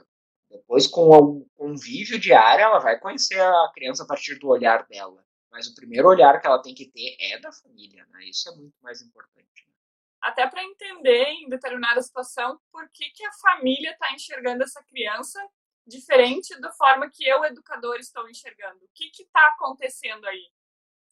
[0.50, 5.26] Depois, com o convívio diário, ela vai conhecer a criança a partir do olhar dela.
[5.52, 8.06] Mas o primeiro olhar que ela tem que ter é da família.
[8.10, 8.26] Né?
[8.26, 9.66] Isso é muito mais importante.
[9.66, 9.74] Né?
[10.22, 15.40] Até para entender, em determinada situação, por que, que a família está enxergando essa criança
[15.88, 18.84] diferente da forma que eu, educador, estou enxergando.
[18.84, 20.52] O que está acontecendo aí?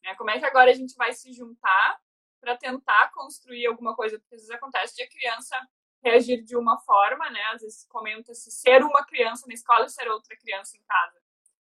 [0.04, 0.14] Né?
[0.16, 1.98] Como é que agora a gente vai se juntar
[2.42, 4.20] para tentar construir alguma coisa?
[4.20, 5.58] Porque às vezes acontece de a criança
[6.06, 7.42] reagir de uma forma, né?
[7.54, 11.20] Às vezes comenta-se ser uma criança na escola e ser outra criança em casa.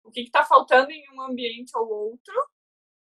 [0.04, 2.34] O que está faltando em um ambiente ou outro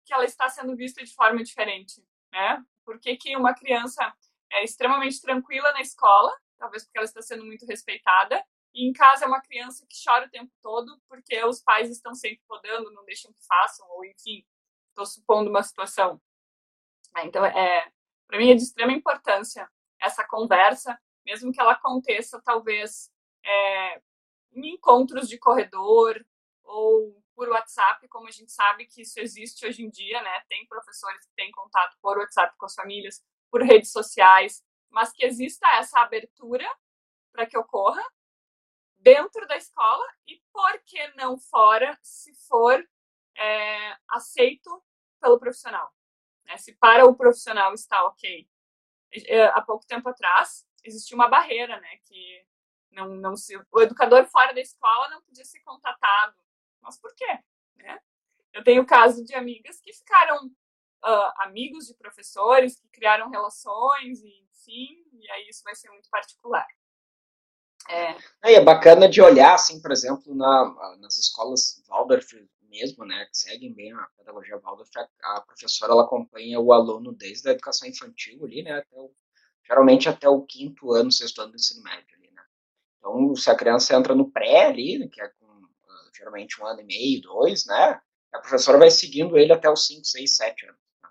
[0.04, 2.64] que ela está sendo vista de forma diferente, né?
[2.84, 4.14] Por que, que uma criança
[4.50, 9.24] é extremamente tranquila na escola, talvez porque ela está sendo muito respeitada, e em casa
[9.24, 13.04] é uma criança que chora o tempo todo porque os pais estão sempre podando, não
[13.04, 14.46] deixam que façam, ou enfim,
[14.90, 16.20] estou supondo uma situação.
[17.16, 17.90] É, então, é,
[18.26, 19.68] para mim é de extrema importância
[20.00, 23.12] essa conversa, mesmo que ela aconteça talvez
[23.44, 24.00] é,
[24.52, 26.24] em encontros de corredor
[26.62, 30.40] ou por WhatsApp, como a gente sabe que isso existe hoje em dia, né?
[30.48, 35.26] Tem professores que têm contato por WhatsApp com as famílias, por redes sociais, mas que
[35.26, 36.66] exista essa abertura
[37.32, 38.02] para que ocorra
[38.98, 42.82] dentro da escola e por que não fora, se for
[43.36, 44.82] é, aceito
[45.20, 45.92] pelo profissional.
[46.44, 46.56] Né?
[46.56, 48.48] Se para o profissional está ok.
[49.26, 51.96] É, há pouco tempo atrás, existia uma barreira, né?
[52.04, 52.46] Que
[52.90, 56.34] Não, não se, o educador fora da escola não podia ser contatado.
[56.80, 57.38] Mas por quê?
[57.76, 58.00] Né?
[58.52, 64.44] Eu tenho caso de amigas que ficaram uh, amigos de professores, que criaram relações, e,
[64.50, 66.66] enfim, e aí isso vai ser muito particular.
[67.88, 68.10] É.
[68.42, 73.38] é, é bacana de olhar, assim, por exemplo, na, nas escolas Waldorf mesmo, né, que
[73.38, 77.88] seguem bem a pedagogia Waldorf, a, a, professora ela acompanha o aluno desde a educação
[77.88, 79.10] infantil ali, né, até o,
[79.66, 82.42] geralmente até o quinto ano, sexto ano do ensino médio ali, né.
[82.98, 86.80] Então, se a criança entra no pré ali, que é com uh, geralmente um ano
[86.80, 88.00] e meio, dois, né,
[88.32, 90.80] a professora vai seguindo ele até os cinco, seis, sete anos.
[91.02, 91.08] Né?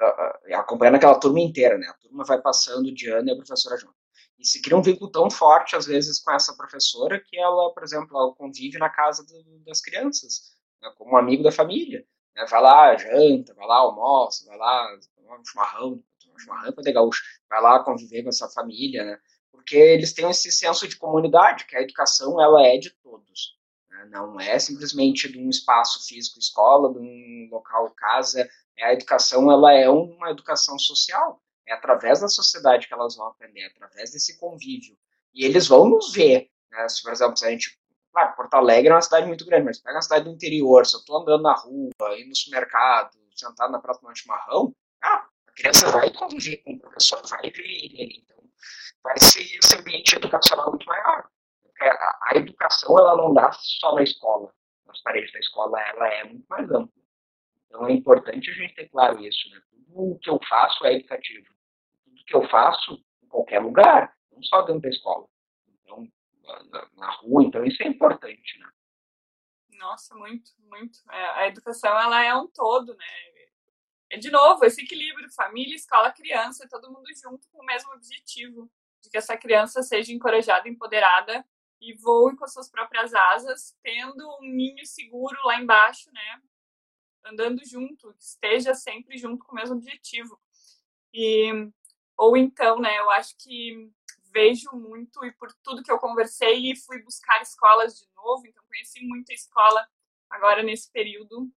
[0.00, 3.36] Uh, uh, acompanhando aquela turma inteira, né, a turma vai passando de ano e a
[3.36, 3.94] professora junto.
[4.38, 7.82] E se cria um vínculo tão forte, às vezes, com essa professora, que ela, por
[7.82, 12.06] exemplo, ela convive na casa do, das crianças, né, como um amigo da família.
[12.34, 16.04] Né, vai lá, janta, vai lá, almoça, vai lá, tomar um chimarrão,
[16.44, 19.18] tomar um chimarrão para gaúcho, vai lá conviver com essa família, né?
[19.50, 23.56] Porque eles têm esse senso de comunidade, que a educação, ela é de todos.
[23.88, 28.48] Né, não é simplesmente de um espaço físico, escola, de um local, casa.
[28.76, 33.26] É, a educação, ela é uma educação social é através da sociedade que elas vão
[33.26, 34.96] aprender, é através desse convívio.
[35.34, 36.48] E eles vão nos ver.
[36.70, 36.88] Né?
[36.88, 37.76] Se, por exemplo, se a gente.
[38.12, 40.94] Claro, Porto Alegre é uma cidade muito grande, mas pega uma cidade do interior, se
[40.96, 44.85] eu estou andando na rua, indo no supermercado, sentado na praça de chimarrão, ah, a
[45.56, 48.22] criança vai conviver com o professor, vai ver ele.
[48.24, 48.44] Então,
[49.02, 51.28] vai ser esse ambiente educacional muito maior.
[51.62, 54.52] Porque a, a educação, ela não dá só na escola,
[54.86, 57.02] nas paredes da escola, ela é muito mais ampla.
[57.66, 59.50] Então, é importante a gente ter claro isso.
[59.50, 59.60] Né?
[59.70, 61.56] Tudo o que eu faço é educativo
[62.26, 65.26] que eu faço em qualquer lugar, não só dentro da escola.
[65.68, 66.06] Então,
[66.70, 68.68] na, na rua, então isso é importante, né?
[69.78, 70.98] Nossa, muito, muito.
[71.10, 73.06] É, a educação, ela é um todo, né?
[74.18, 78.70] De novo, esse equilíbrio, família, escola, criança, todo mundo junto com o mesmo objetivo,
[79.02, 81.44] de que essa criança seja encorajada, empoderada
[81.80, 86.42] e voe com suas próprias asas, tendo um ninho seguro lá embaixo, né?
[87.24, 90.40] Andando junto, esteja sempre junto com o mesmo objetivo.
[91.12, 91.70] E
[92.16, 93.92] ou então, né, eu acho que
[94.32, 98.64] vejo muito e por tudo que eu conversei e fui buscar escolas de novo, então
[98.68, 99.86] conheci muita escola
[100.30, 101.50] agora nesse período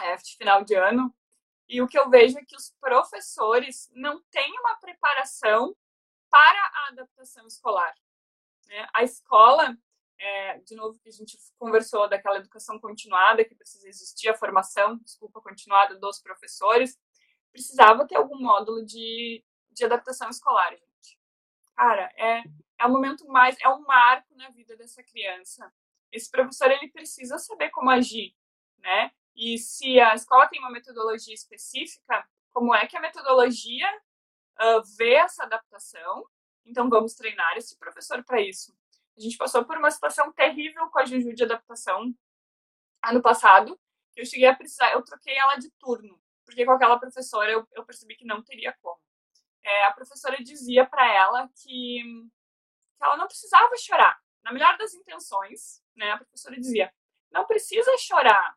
[0.00, 1.14] é, de final de ano.
[1.68, 5.74] E o que eu vejo é que os professores não têm uma preparação
[6.30, 7.94] para a adaptação escolar.
[8.66, 8.86] Né?
[8.92, 9.76] A escola,
[10.18, 14.98] é, de novo, que a gente conversou daquela educação continuada, que precisa existir, a formação,
[14.98, 16.98] desculpa, continuada dos professores,
[17.50, 21.18] precisava ter algum módulo de de adaptação escolar, gente.
[21.76, 22.44] Cara, é,
[22.78, 25.70] é o momento mais, é um marco na vida dessa criança.
[26.12, 28.34] Esse professor, ele precisa saber como agir,
[28.78, 29.10] né?
[29.34, 33.88] E se a escola tem uma metodologia específica, como é que a metodologia
[34.60, 36.26] uh, vê essa adaptação?
[36.64, 38.76] Então, vamos treinar esse professor para isso.
[39.16, 42.14] A gente passou por uma situação terrível com a Juju de adaptação
[43.04, 43.78] ano passado.
[44.16, 47.84] Eu cheguei a precisar, eu troquei ela de turno, porque com aquela professora eu, eu
[47.84, 48.98] percebi que não teria como
[49.64, 52.02] é, a professora dizia para ela que,
[52.98, 54.20] que ela não precisava chorar.
[54.42, 56.92] Na melhor das intenções, né, a professora dizia:
[57.32, 58.56] não precisa chorar,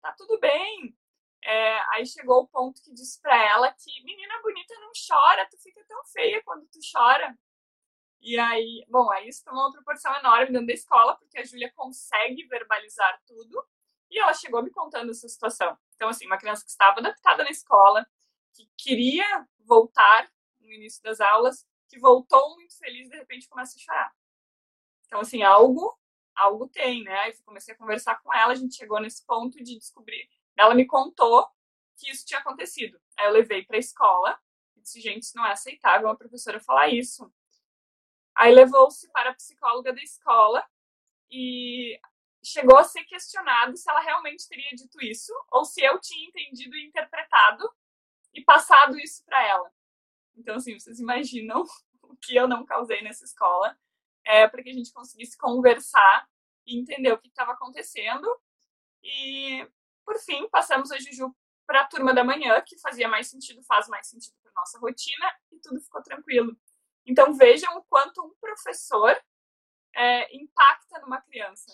[0.00, 0.96] tá tudo bem.
[1.42, 5.56] É, aí chegou o ponto que disse para ela que menina bonita não chora, tu
[5.62, 7.34] fica tão feia quando tu chora.
[8.20, 11.72] E aí, bom, aí isso tomou uma proporção enorme dentro da escola, porque a Júlia
[11.74, 13.66] consegue verbalizar tudo.
[14.10, 15.78] E ela chegou me contando essa situação.
[15.94, 18.06] Então, assim, uma criança que estava adaptada na escola,
[18.54, 23.80] que queria voltar no início das aulas, que voltou muito feliz de repente começa a
[23.80, 24.12] chorar.
[25.06, 25.98] Então, assim, algo,
[26.40, 27.16] algo tem, né?
[27.20, 30.28] Aí comecei a conversar com ela, a gente chegou nesse ponto de descobrir.
[30.56, 31.46] Ela me contou
[31.96, 33.00] que isso tinha acontecido.
[33.16, 34.38] Aí eu levei para a escola
[34.76, 37.32] e disse, gente, isso não é aceitável uma professora falar isso.
[38.34, 40.64] Aí levou-se para a psicóloga da escola
[41.30, 42.00] e
[42.42, 46.74] chegou a ser questionado se ela realmente teria dito isso ou se eu tinha entendido
[46.74, 47.70] e interpretado
[48.32, 49.70] e passado isso para ela.
[50.34, 51.64] Então, assim, vocês imaginam
[52.02, 53.78] o que eu não causei nessa escola
[54.30, 56.28] é, para que a gente conseguisse conversar
[56.64, 58.26] e entender o que estava acontecendo.
[59.02, 59.68] E,
[60.04, 61.34] por fim, passamos a Juju
[61.66, 65.26] para a turma da manhã, que fazia mais sentido, faz mais sentido para nossa rotina,
[65.50, 66.56] e tudo ficou tranquilo.
[67.04, 69.20] Então, vejam o quanto um professor
[69.96, 71.72] é, impacta numa criança.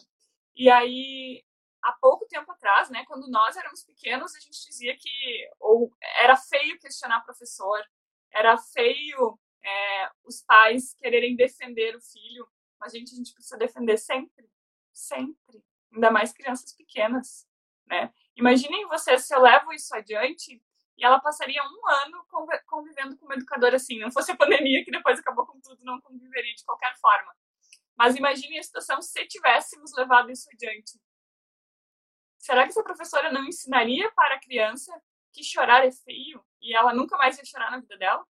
[0.55, 1.45] E aí,
[1.83, 6.37] há pouco tempo atrás, né, quando nós éramos pequenos, a gente dizia que ou era
[6.37, 7.85] feio questionar professor,
[8.33, 12.49] era feio é, os pais quererem defender o filho,
[12.79, 14.49] mas gente, a gente precisa defender sempre,
[14.93, 17.49] sempre, ainda mais crianças pequenas,
[17.87, 18.13] né?
[18.37, 20.63] Imaginem vocês se eu levo isso adiante
[20.97, 22.27] e ela passaria um ano
[22.67, 26.01] convivendo com uma educadora assim, não fosse a pandemia que depois acabou com tudo, não
[26.01, 27.35] conviveria de qualquer forma.
[27.97, 31.01] Mas imagine a situação se tivéssemos levado isso adiante.
[32.39, 34.93] Será que essa professora não ensinaria para a criança
[35.33, 38.25] que chorar é feio e ela nunca mais ia chorar na vida dela?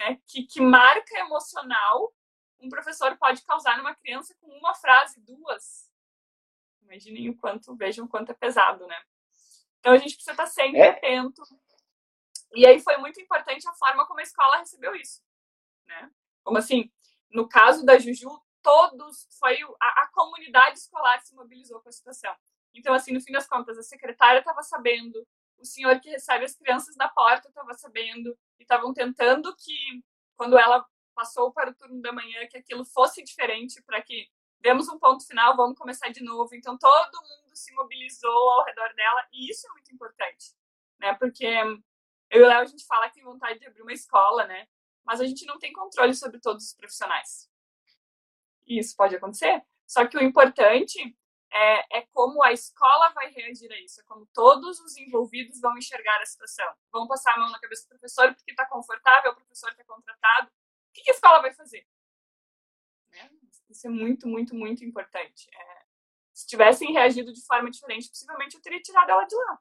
[0.00, 2.12] É, que, que marca emocional
[2.60, 5.88] um professor pode causar numa criança com uma frase, duas.
[6.82, 9.00] Imaginem o quanto, vejam o quanto é pesado, né?
[9.78, 10.88] Então a gente precisa estar sempre é.
[10.88, 11.42] atento.
[12.54, 15.22] E aí foi muito importante a forma como a escola recebeu isso,
[15.86, 16.10] né?
[16.42, 16.90] Como assim,
[17.30, 22.34] no caso da Juju, todos, foi a, a comunidade escolar se mobilizou com a situação.
[22.74, 25.26] Então, assim, no fim das contas, a secretária estava sabendo,
[25.58, 30.02] o senhor que recebe as crianças na porta estava sabendo, e estavam tentando que,
[30.36, 34.28] quando ela passou para o turno da manhã, que aquilo fosse diferente, para que
[34.60, 36.54] demos um ponto final, vamos começar de novo.
[36.54, 40.54] Então, todo mundo se mobilizou ao redor dela, e isso é muito importante,
[40.98, 41.14] né?
[41.14, 41.46] Porque
[42.30, 44.66] eu e o Léo, a gente fala que tem vontade de abrir uma escola, né?
[45.04, 47.50] Mas a gente não tem controle sobre todos os profissionais.
[48.66, 49.62] E isso pode acontecer.
[49.86, 51.16] Só que o importante
[51.52, 55.76] é, é, como a escola vai reagir a isso, é como todos os envolvidos vão
[55.76, 56.66] enxergar a situação.
[56.92, 60.50] Vão passar a mão na cabeça do professor porque está confortável, o professor está contratado,
[60.98, 61.86] que, que a escola vai fazer?
[63.10, 63.30] Né?
[63.70, 65.48] Isso é muito, muito, muito importante.
[65.52, 65.82] É,
[66.32, 69.58] se tivessem reagido de forma diferente, possivelmente eu teria tirado ela de lá.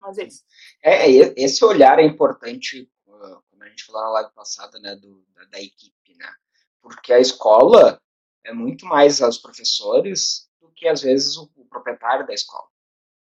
[0.00, 0.44] Mas é isso.
[0.82, 4.94] É, é esse olhar é importante, uh, como a gente falou na live passada, né,
[4.96, 6.34] do, da, da equipe, né?
[6.82, 8.00] Porque a escola
[8.44, 12.68] é muito mais os professores do que às vezes o, o, proprietário da escola.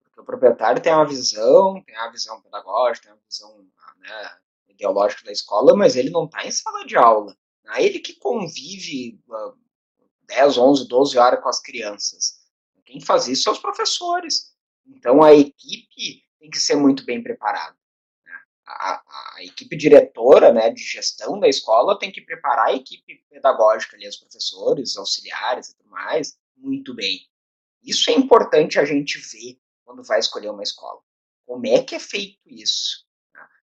[0.03, 3.67] Porque o proprietário tem uma visão, tem uma visão pedagógica, tem uma visão
[3.99, 7.37] né, ideológico da escola, mas ele não está em sala de aula.
[7.75, 9.57] É ele que convive uh,
[10.23, 12.41] 10, 11, 12 horas com as crianças.
[12.85, 14.53] Quem faz isso são os professores.
[14.87, 17.77] Então a equipe tem que ser muito bem preparada.
[18.73, 18.77] Né?
[18.79, 19.03] A,
[19.37, 24.09] a, equipe diretora né, de gestão da escola tem que preparar a equipe pedagógica, ali,
[24.09, 27.21] os professores, auxiliares e tudo mais, muito bem.
[27.83, 31.01] Isso é importante a gente ver quando vai escolher uma escola.
[31.45, 33.05] Como é que é feito isso?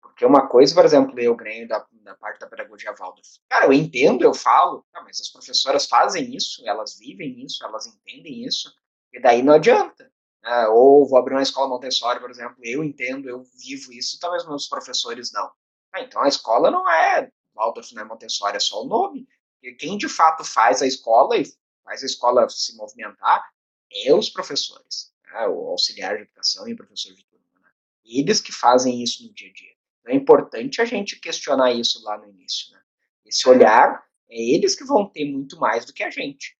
[0.02, 3.40] Porque uma coisa, por exemplo, eu ganho da, da parte da pedagogia Waldorf.
[3.50, 7.88] Cara, eu entendo, eu falo, ah, mas as professoras fazem isso, elas vivem isso, elas
[7.88, 8.72] entendem isso,
[9.14, 10.11] e daí não adianta.
[10.44, 14.46] Ah, ou vou abrir uma escola Montessori, por exemplo, eu entendo, eu vivo isso, talvez
[14.48, 15.52] meus professores não.
[15.94, 19.28] Ah, então a escola não é Waldorf, não é Montessori, é só o nome.
[19.62, 21.44] E quem de fato faz a escola e
[21.84, 23.44] faz a escola se movimentar
[23.92, 25.48] é os professores, né?
[25.48, 27.60] o auxiliar de educação e o professor de turma.
[27.62, 27.70] Né?
[28.06, 29.72] Eles que fazem isso no dia a dia.
[30.08, 32.74] É importante a gente questionar isso lá no início.
[32.74, 32.82] Né?
[33.26, 36.58] Esse olhar, é eles que vão ter muito mais do que a gente.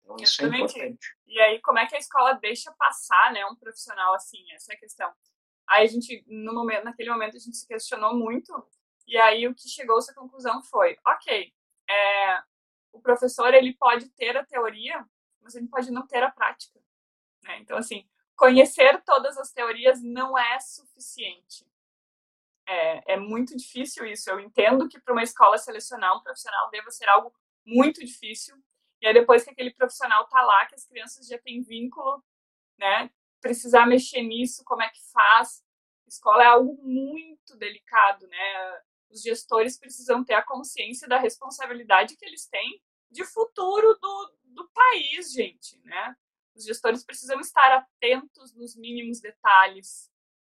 [0.00, 1.15] Então, isso é importante.
[1.26, 4.44] E aí, como é que a escola deixa passar né, um profissional assim?
[4.52, 5.12] Essa é a questão.
[5.66, 8.52] Aí a gente, no momento, naquele momento, a gente se questionou muito.
[9.06, 11.52] E aí o que chegou a conclusão foi, ok,
[11.88, 12.42] é,
[12.92, 15.04] o professor ele pode ter a teoria,
[15.40, 16.80] mas ele pode não ter a prática.
[17.42, 17.58] Né?
[17.60, 21.66] Então, assim, conhecer todas as teorias não é suficiente.
[22.68, 24.28] É, é muito difícil isso.
[24.28, 27.32] Eu entendo que para uma escola selecionar um profissional deva ser algo
[27.64, 28.56] muito difícil.
[29.00, 32.22] E aí depois que aquele profissional está lá, que as crianças já têm vínculo,
[32.78, 33.10] né?
[33.40, 35.64] Precisar mexer nisso, como é que faz?
[36.06, 38.80] Escola é algo muito delicado, né?
[39.10, 44.68] Os gestores precisam ter a consciência da responsabilidade que eles têm de futuro do, do
[44.70, 46.16] país, gente, né?
[46.54, 50.10] Os gestores precisam estar atentos nos mínimos detalhes.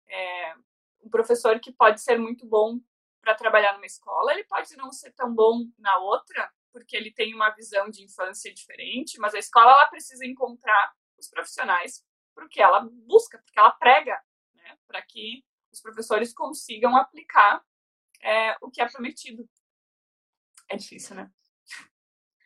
[0.09, 0.55] É,
[1.03, 2.81] um professor que pode ser muito bom
[3.21, 7.35] para trabalhar numa escola, ele pode não ser tão bom na outra, porque ele tem
[7.35, 12.81] uma visão de infância diferente, mas a escola ela precisa encontrar os profissionais porque ela
[12.81, 17.65] busca, porque ela prega, né, para que os professores consigam aplicar
[18.21, 19.49] é, o que é prometido.
[20.69, 21.31] É difícil, né?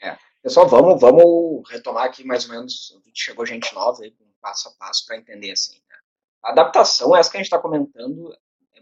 [0.01, 0.16] É.
[0.40, 2.97] Pessoal, vamos, vamos retomar aqui mais ou menos.
[3.12, 5.83] Chegou gente nova aí, passo a passo para entender assim.
[5.88, 5.97] Né?
[6.45, 8.33] A adaptação, essa que a gente está comentando,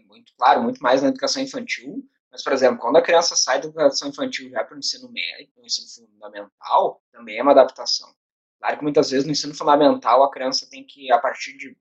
[0.05, 2.07] muito claro, muito mais na educação infantil.
[2.31, 5.51] Mas, por exemplo, quando a criança sai da educação infantil vai para o ensino médio,
[5.57, 8.13] o ensino fundamental, também é uma adaptação.
[8.59, 11.75] Claro que muitas vezes no ensino fundamental a criança tem que, a partir de,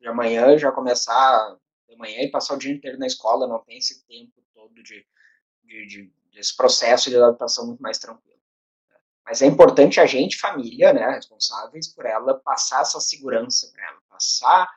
[0.00, 1.56] de amanhã, já começar
[1.88, 5.06] de manhã e passar o dia inteiro na escola, não tem esse tempo todo de,
[5.64, 8.38] de, de desse processo de adaptação muito mais tranquilo.
[9.24, 14.00] Mas é importante a gente, família, né, responsáveis por ela, passar essa segurança para ela,
[14.08, 14.70] passar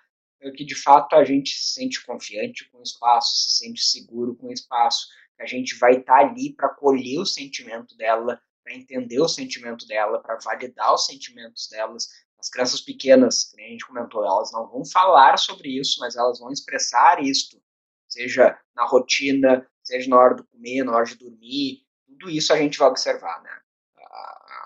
[0.50, 4.48] que de fato a gente se sente confiante com o espaço, se sente seguro com
[4.48, 8.74] o espaço, que a gente vai estar tá ali para colher o sentimento dela, para
[8.74, 12.08] entender o sentimento dela, para validar os sentimentos delas.
[12.40, 16.40] As crianças pequenas, que a gente comentou, elas não vão falar sobre isso, mas elas
[16.40, 17.62] vão expressar isto,
[18.08, 22.58] seja na rotina, seja na hora de comer, na hora de dormir, tudo isso a
[22.58, 23.61] gente vai observar, né?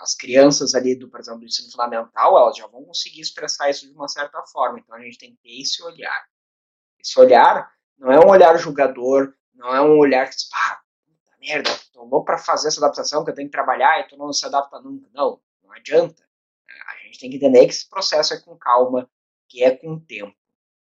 [0.05, 3.87] As crianças ali do, por exemplo, do ensino fundamental, elas já vão conseguir expressar isso
[3.87, 4.79] de uma certa forma.
[4.79, 6.27] Então a gente tem que ter esse olhar.
[6.99, 11.35] Esse olhar não é um olhar julgador, não é um olhar que diz, ah, puta
[11.39, 14.45] merda, louco para fazer essa adaptação, que eu tenho que trabalhar e tu não se
[14.45, 15.09] adapta nunca.
[15.11, 16.23] Não, não adianta.
[16.87, 19.09] A gente tem que entender que esse processo é com calma,
[19.49, 20.37] que é com tempo.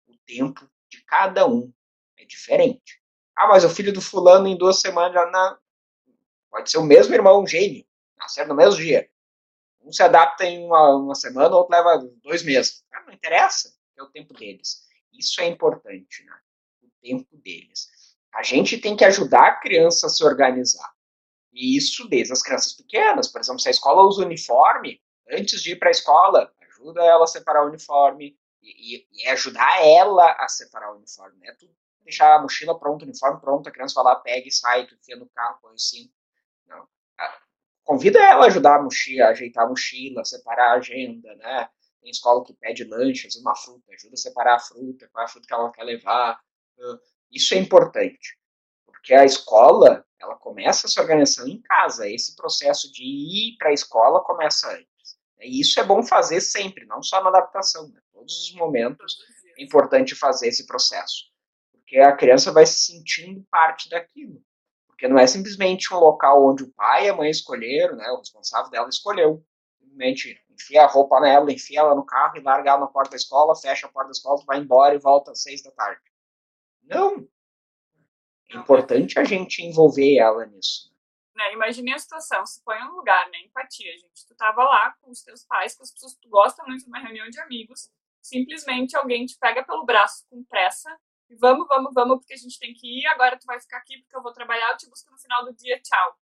[0.07, 1.73] O tempo de cada um
[2.17, 3.01] é diferente.
[3.35, 5.57] Ah, mas o filho do fulano em duas semanas já na...
[6.49, 7.47] pode ser o mesmo irmão, um
[8.19, 9.09] gênio, nascer no mesmo dia.
[9.81, 12.83] Um se adapta em uma, uma semana, outro leva dois meses.
[12.93, 14.83] Ah, não interessa, é o tempo deles.
[15.13, 16.37] Isso é importante, né?
[16.83, 17.87] O tempo deles.
[18.33, 20.93] A gente tem que ajudar a criança a se organizar.
[21.51, 23.27] E isso desde as crianças pequenas.
[23.27, 27.23] Por exemplo, se a escola usa uniforme, antes de ir para a escola, ajuda ela
[27.23, 31.39] a separar o uniforme e, e, ajudar ela a separar o uniforme.
[31.39, 31.55] Né?
[32.03, 34.95] Deixar a mochila pronta, o uniforme pronto, a criança vai lá, pega e sai, tu
[34.95, 36.03] enfia no carro, põe assim.
[36.03, 36.18] Não.
[37.89, 41.67] Convida ela a ajudar a mochila, a ajeitar a mochila, separar a agenda, né?
[41.99, 45.27] Tem escola que pede lanche, uma fruta, ajuda a separar a fruta, qual é a
[45.27, 46.39] fruta que ela quer levar.
[47.31, 48.37] Isso é importante,
[48.85, 52.07] porque a escola ela começa se organizando em casa.
[52.07, 55.17] Esse processo de ir para a escola começa antes.
[55.39, 57.89] E isso é bom fazer sempre, não só na adaptação.
[57.89, 57.99] Né?
[58.13, 59.17] Todos os momentos
[59.57, 61.23] é importante fazer esse processo,
[61.71, 64.43] porque a criança vai se sentindo parte daquilo.
[64.99, 68.11] Porque não é simplesmente um local onde o pai e a mãe escolheram, né?
[68.11, 69.41] o responsável dela escolheu.
[69.79, 73.15] Simplesmente enfia a roupa nela, enfia ela no carro e larga ela na porta da
[73.15, 76.01] escola, fecha a porta da escola, vai embora e volta às seis da tarde.
[76.83, 77.25] Não.
[78.51, 80.93] É importante a gente envolver ela nisso.
[81.33, 81.53] Né?
[81.53, 83.39] Imagine a situação, se põe um lugar, né?
[83.45, 84.27] Empatia, gente.
[84.27, 86.99] Tu tava lá com os teus pais, com as pessoas que tu gosta muito numa
[86.99, 87.89] reunião de amigos,
[88.21, 90.93] simplesmente alguém te pega pelo braço com pressa
[91.29, 93.99] e vamos, vamos, vamos, porque a gente tem que ir, agora tu vai ficar aqui
[93.99, 96.19] porque eu vou trabalhar, eu te busco no final do dia, tchau.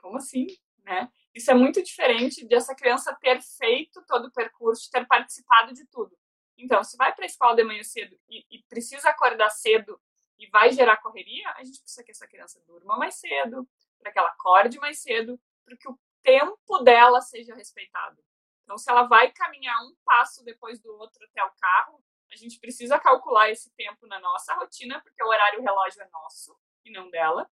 [0.00, 0.46] Como assim,
[0.82, 1.10] né?
[1.32, 5.86] Isso é muito diferente de essa criança ter feito todo o percurso, ter participado de
[5.86, 6.16] tudo.
[6.58, 10.00] Então, se vai para a escola de manhã cedo e, e, precisa acordar cedo
[10.38, 13.68] e vai gerar correria, a gente precisa que essa criança durma mais cedo,
[14.00, 18.22] para que ela acorde mais cedo, para que o tempo dela seja respeitado.
[18.64, 22.02] Então, se ela vai caminhar um passo depois do outro até o carro,
[22.32, 26.56] a gente precisa calcular esse tempo na nossa rotina, porque o horário relógio é nosso
[26.84, 27.50] e não dela.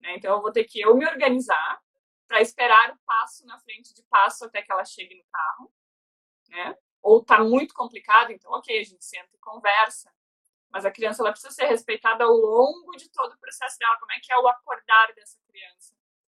[0.00, 0.16] Né?
[0.16, 1.80] Então, eu vou ter que eu me organizar
[2.26, 5.72] para esperar o passo na frente de passo até que ela chegue no carro,
[6.48, 6.76] né?
[7.02, 10.12] ou está muito complicado, então, ok, a gente senta e conversa.
[10.70, 13.98] Mas a criança ela precisa ser respeitada ao longo de todo o processo dela.
[13.98, 15.94] Como é que é o acordar dessa criança?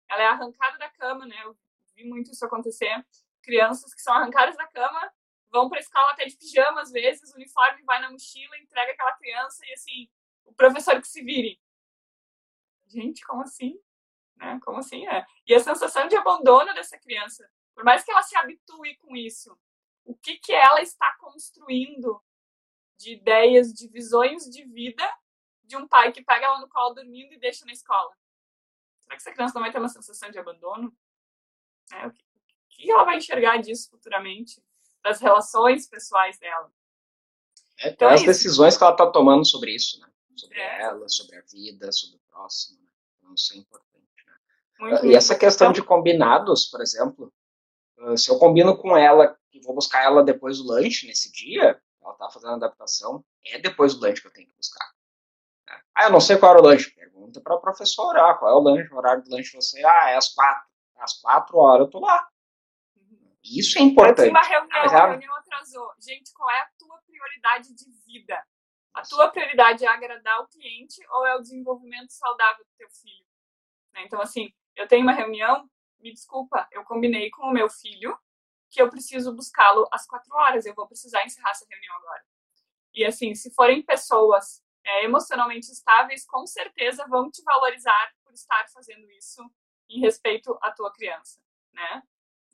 [0.10, 1.36] Ela é arrancada da cama, né?
[1.44, 1.58] Eu
[1.94, 3.06] vi muito isso acontecer.
[3.42, 5.12] Crianças que são arrancadas da cama
[5.52, 8.94] vão para a escola até de pijama, às vezes, o uniforme vai na mochila, entrega
[8.94, 10.10] aquela criança e assim,
[10.46, 11.60] o professor que se vire.
[12.88, 13.80] Gente, como assim?
[14.36, 14.60] Né?
[14.64, 15.08] Como assim?
[15.08, 15.26] É.
[15.46, 19.58] E a sensação de abandono dessa criança, por mais que ela se habitue com isso,
[20.04, 22.22] o que, que ela está construindo
[22.98, 25.08] de ideias, de visões de vida
[25.64, 28.14] de um pai que pega ela no colo dormindo e deixa na escola.
[29.00, 30.96] Será que essa criança não vai ter uma sensação de abandono?
[31.94, 34.62] É, o, que, o que ela vai enxergar disso futuramente?
[35.04, 36.72] Das relações pessoais dela?
[37.80, 40.08] É, então, é as decisões que ela está tomando sobre isso, né?
[40.36, 40.82] Sobre é.
[40.84, 42.80] ela, sobre a vida, sobre o próximo.
[42.82, 42.92] Né?
[43.18, 43.92] Então, isso é importante.
[44.26, 44.34] Né?
[44.80, 47.34] Muito, e essa questão então, de combinados, por exemplo,
[48.00, 51.80] ah, se eu combino com ela que vou buscar ela depois do lanche nesse dia,
[52.02, 54.92] ela tá fazendo adaptação, é depois do lanche que eu tenho que buscar.
[55.68, 55.82] Né?
[55.96, 56.92] Ah, eu não sei qual era o lanche.
[56.92, 60.10] Pergunta para a professora, ah, qual é o lanche, o horário do lanche você, ah,
[60.10, 60.70] é às quatro.
[60.98, 62.28] Às quatro horas eu tô lá.
[63.44, 64.30] Isso é importante.
[64.30, 65.92] Uma reunião, ah, a reunião atrasou.
[66.00, 68.44] Gente, qual é a tua prioridade de vida?
[68.94, 73.26] A tua prioridade é agradar o cliente ou é o desenvolvimento saudável do teu filho?
[73.94, 74.04] Né?
[74.06, 75.70] Então, assim, eu tenho uma reunião,
[76.00, 78.18] me desculpa, eu combinei com o meu filho
[78.70, 82.24] que eu preciso buscá-lo às quatro horas, eu vou precisar encerrar essa reunião agora.
[82.94, 88.68] E assim, se forem pessoas é, emocionalmente estáveis, com certeza vão te valorizar por estar
[88.70, 89.44] fazendo isso
[89.90, 91.42] em respeito à tua criança,
[91.74, 92.02] né?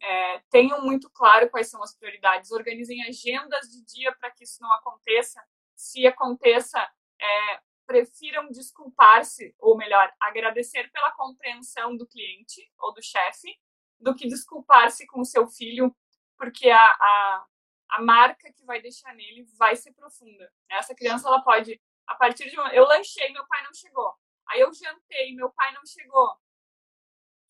[0.02, 4.62] É, tenham muito claro quais são as prioridades, organizem agendas de dia para que isso
[4.62, 5.44] não aconteça.
[5.76, 6.80] Se aconteça,
[7.20, 13.58] é, prefiram desculpar-se, ou melhor, agradecer pela compreensão do cliente ou do chefe,
[14.00, 15.96] do que desculpar-se com o seu filho,
[16.38, 17.46] porque a, a,
[17.90, 20.52] a marca que vai deixar nele vai ser profunda.
[20.70, 22.74] Essa criança, ela pode, a partir de uma.
[22.74, 24.14] Eu lanchei, meu pai não chegou.
[24.48, 26.38] Aí eu jantei, meu pai não chegou.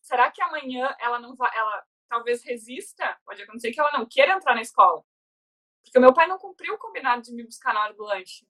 [0.00, 1.54] Será que amanhã ela não vai.
[1.54, 3.18] Ela talvez resista?
[3.24, 5.04] Pode acontecer que ela não queira entrar na escola.
[5.84, 8.46] Porque meu pai não cumpriu o combinado de me buscar na hora do lanche.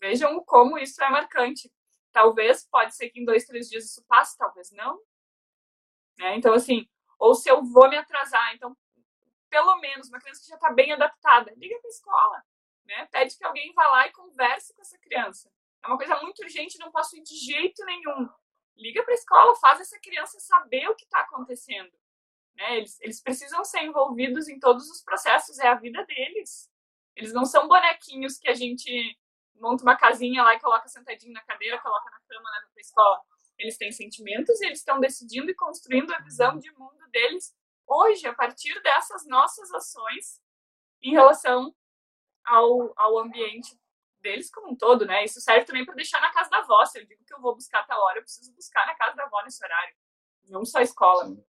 [0.00, 1.72] Vejam como isso é marcante.
[2.12, 5.00] Talvez, pode ser que em dois, três dias isso passe, talvez não.
[6.18, 6.36] Né?
[6.36, 6.88] Então, assim,
[7.18, 8.54] Ou se eu vou me atrasar.
[8.54, 8.74] Então,
[9.50, 12.44] pelo menos, uma criança que já está bem adaptada, liga para a escola.
[12.86, 13.06] Né?
[13.12, 15.52] Pede que alguém vá lá e converse com essa criança.
[15.84, 18.28] É uma coisa muito urgente, não posso ir de jeito nenhum.
[18.76, 21.92] Liga para a escola, faz essa criança saber o que está acontecendo.
[22.60, 22.76] Né?
[22.76, 26.70] Eles, eles precisam ser envolvidos em todos os processos, é a vida deles.
[27.16, 29.18] Eles não são bonequinhos que a gente
[29.54, 32.80] monta uma casinha lá e coloca sentadinho na cadeira, coloca na cama, leva para a
[32.80, 33.20] escola.
[33.58, 37.54] Eles têm sentimentos e eles estão decidindo e construindo a visão de mundo deles
[37.86, 40.40] hoje, a partir dessas nossas ações
[41.02, 41.74] em relação
[42.44, 43.78] ao, ao ambiente
[44.20, 45.24] deles como um todo, né?
[45.24, 46.84] Isso serve também para deixar na casa da avó.
[46.84, 49.24] Se eu digo que eu vou buscar tal hora, eu preciso buscar na casa da
[49.24, 49.94] avó nesse horário.
[50.48, 51.26] Não só a escola.
[51.26, 51.44] Sim.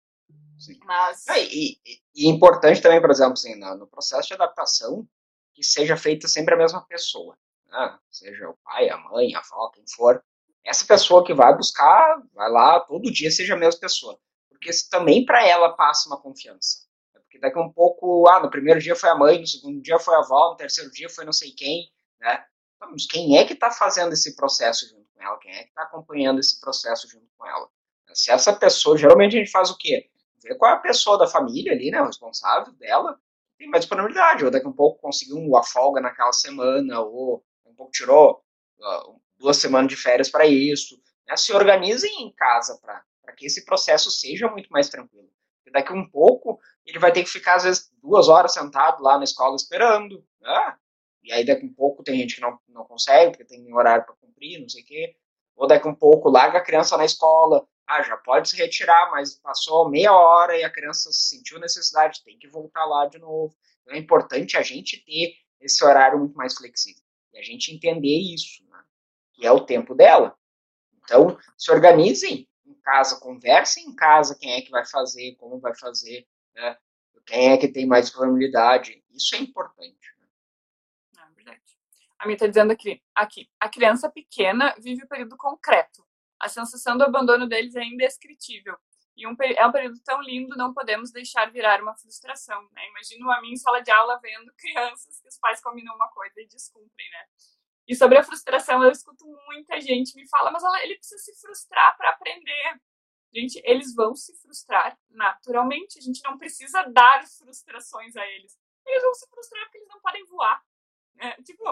[0.60, 0.78] Sim.
[0.84, 1.26] Mas...
[1.28, 1.80] É, e,
[2.14, 5.07] e, importante também, por exemplo, assim, no, processo de adaptação,
[5.53, 7.38] que seja feita sempre a mesma pessoa.
[7.68, 7.97] Né?
[8.12, 10.24] Seja o pai, a mãe, a avó, quem for.
[10.64, 14.20] Essa pessoa que vai buscar, vai lá todo dia, seja a mesma pessoa.
[14.49, 16.88] Porque isso também para ela passa uma confiança.
[17.14, 19.97] Porque daqui a um pouco, ah, no primeiro dia foi a mãe, no segundo dia
[19.97, 21.89] foi a avó, no terceiro dia foi não sei quem,
[22.20, 22.43] né?
[22.82, 25.38] Mas quem é que está fazendo esse processo junto com ela?
[25.39, 27.70] Quem é que está acompanhando esse processo junto com ela?
[28.14, 30.10] Se essa pessoa, geralmente a gente faz o quê?
[30.41, 33.19] Ver qual é a pessoa da família ali, né, o responsável dela,
[33.57, 37.75] tem mais disponibilidade, ou daqui a um pouco conseguiu uma folga naquela semana, ou um
[37.75, 38.41] pouco tirou
[38.79, 40.95] uh, duas semanas de férias para isso.
[41.27, 41.35] Né?
[41.35, 43.03] Se organizem em casa para
[43.35, 45.29] que esse processo seja muito mais tranquilo.
[45.57, 49.03] Porque daqui a um pouco ele vai ter que ficar, às vezes, duas horas sentado
[49.03, 50.23] lá na escola esperando.
[50.41, 50.75] Né?
[51.23, 54.05] E aí daqui a um pouco tem gente que não, não consegue, porque tem horário
[54.05, 55.15] para cumprir, não sei o quê.
[55.55, 59.09] Ou daqui a um pouco larga a criança na escola, ah, já pode se retirar,
[59.09, 63.55] mas passou meia hora e a criança sentiu necessidade, tem que voltar lá de novo.
[63.81, 67.01] Então é importante a gente ter esse horário muito mais flexível.
[67.33, 68.79] E a gente entender isso, né?
[69.33, 70.37] que é o tempo dela.
[71.03, 75.75] Então, se organizem em casa, conversem em casa quem é que vai fazer, como vai
[75.75, 76.77] fazer, né?
[77.25, 79.03] quem é que tem mais disponibilidade.
[79.09, 79.97] Isso é importante.
[82.19, 86.05] A minha está dizendo aqui, aqui, a criança pequena vive o período concreto.
[86.39, 88.77] A sensação do abandono deles é indescritível.
[89.15, 92.61] E um, é um período tão lindo, não podemos deixar virar uma frustração.
[92.71, 92.87] Né?
[92.87, 96.39] Imagino a mim em sala de aula vendo crianças que os pais combinam uma coisa
[96.41, 97.25] e descumprem, né?
[97.85, 101.97] E sobre a frustração, eu escuto muita gente me fala, mas ele precisa se frustrar
[101.97, 102.79] para aprender.
[103.33, 105.97] Gente, eles vão se frustrar naturalmente.
[105.97, 108.57] A gente não precisa dar frustrações a eles.
[108.85, 110.63] Eles vão se frustrar porque eles não podem voar.
[111.17, 111.67] É, tipo,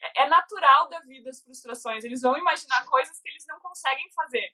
[0.00, 0.28] é, é
[0.68, 2.04] natural da vida as frustrações.
[2.04, 4.52] Eles vão imaginar coisas que eles não conseguem fazer.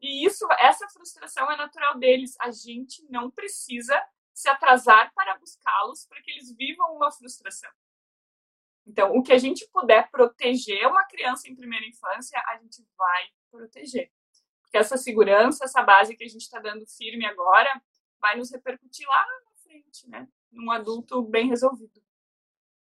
[0.00, 2.34] E isso, essa frustração é natural deles.
[2.40, 4.00] A gente não precisa
[4.32, 7.70] se atrasar para buscá-los para que eles vivam uma frustração.
[8.86, 13.24] Então, o que a gente puder proteger uma criança em primeira infância, a gente vai
[13.50, 14.10] proteger.
[14.60, 17.80] Porque essa segurança, essa base que a gente está dando firme agora,
[18.20, 20.28] vai nos repercutir lá na frente, né?
[20.50, 22.02] Num adulto bem resolvido.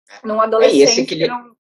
[0.10, 0.28] É.
[0.28, 1.58] Num adolescente que não,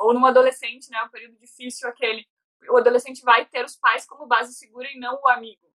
[0.00, 2.26] ou num adolescente, né, um período difícil aquele,
[2.68, 5.70] o adolescente vai ter os pais como base segura e não o amigo.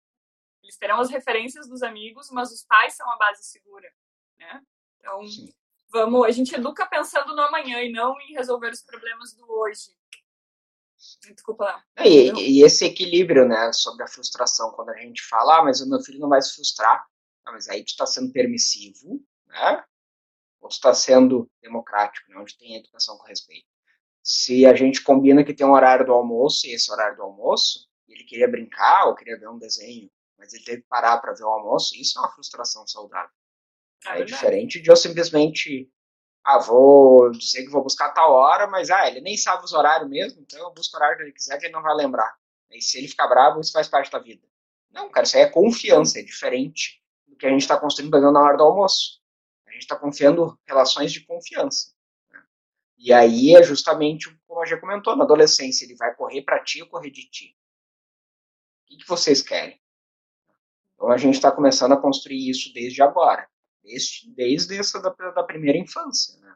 [0.64, 3.88] Eles terão as referências dos amigos, mas os pais são a base segura,
[4.40, 4.62] né?
[5.00, 5.54] Então, Sim.
[5.90, 9.96] vamos, a gente educa pensando no amanhã e não em resolver os problemas do hoje.
[11.32, 11.86] Desculpa lá.
[11.98, 15.82] É, e, e, esse equilíbrio, né, sobre a frustração, quando a gente fala, ah, mas
[15.82, 17.06] o meu filho não vai se frustrar,
[17.46, 19.84] ah, mas aí tu está sendo permissivo, né?
[20.62, 23.75] Ou tu está sendo democrático, né, onde tem educação com respeito.
[24.28, 27.88] Se a gente combina que tem um horário do almoço e esse horário do almoço,
[28.10, 31.44] ele queria brincar ou queria ver um desenho, mas ele teve que parar para ver
[31.44, 33.30] o almoço, isso é uma frustração saudável.
[34.08, 35.88] É, é diferente de eu simplesmente,
[36.44, 40.10] ah, vou dizer que vou buscar tal hora, mas ah, ele nem sabe os horários
[40.10, 42.36] mesmo, então eu busco o horário que ele quiser que ele não vai lembrar.
[42.72, 44.42] E se ele ficar bravo, isso faz parte da vida.
[44.90, 48.42] Não, cara, isso aí é confiança, é diferente do que a gente está construindo na
[48.42, 49.22] hora do almoço.
[49.68, 51.95] A gente está confiando relações de confiança.
[52.98, 56.82] E aí é justamente como a já comentou, na adolescência, ele vai correr para ti
[56.82, 57.58] ou correr de ti?
[58.84, 59.78] O que, que vocês querem?
[60.94, 63.50] Então a gente está começando a construir isso desde agora,
[63.84, 66.40] desde, desde essa da, da primeira infância.
[66.40, 66.56] Né?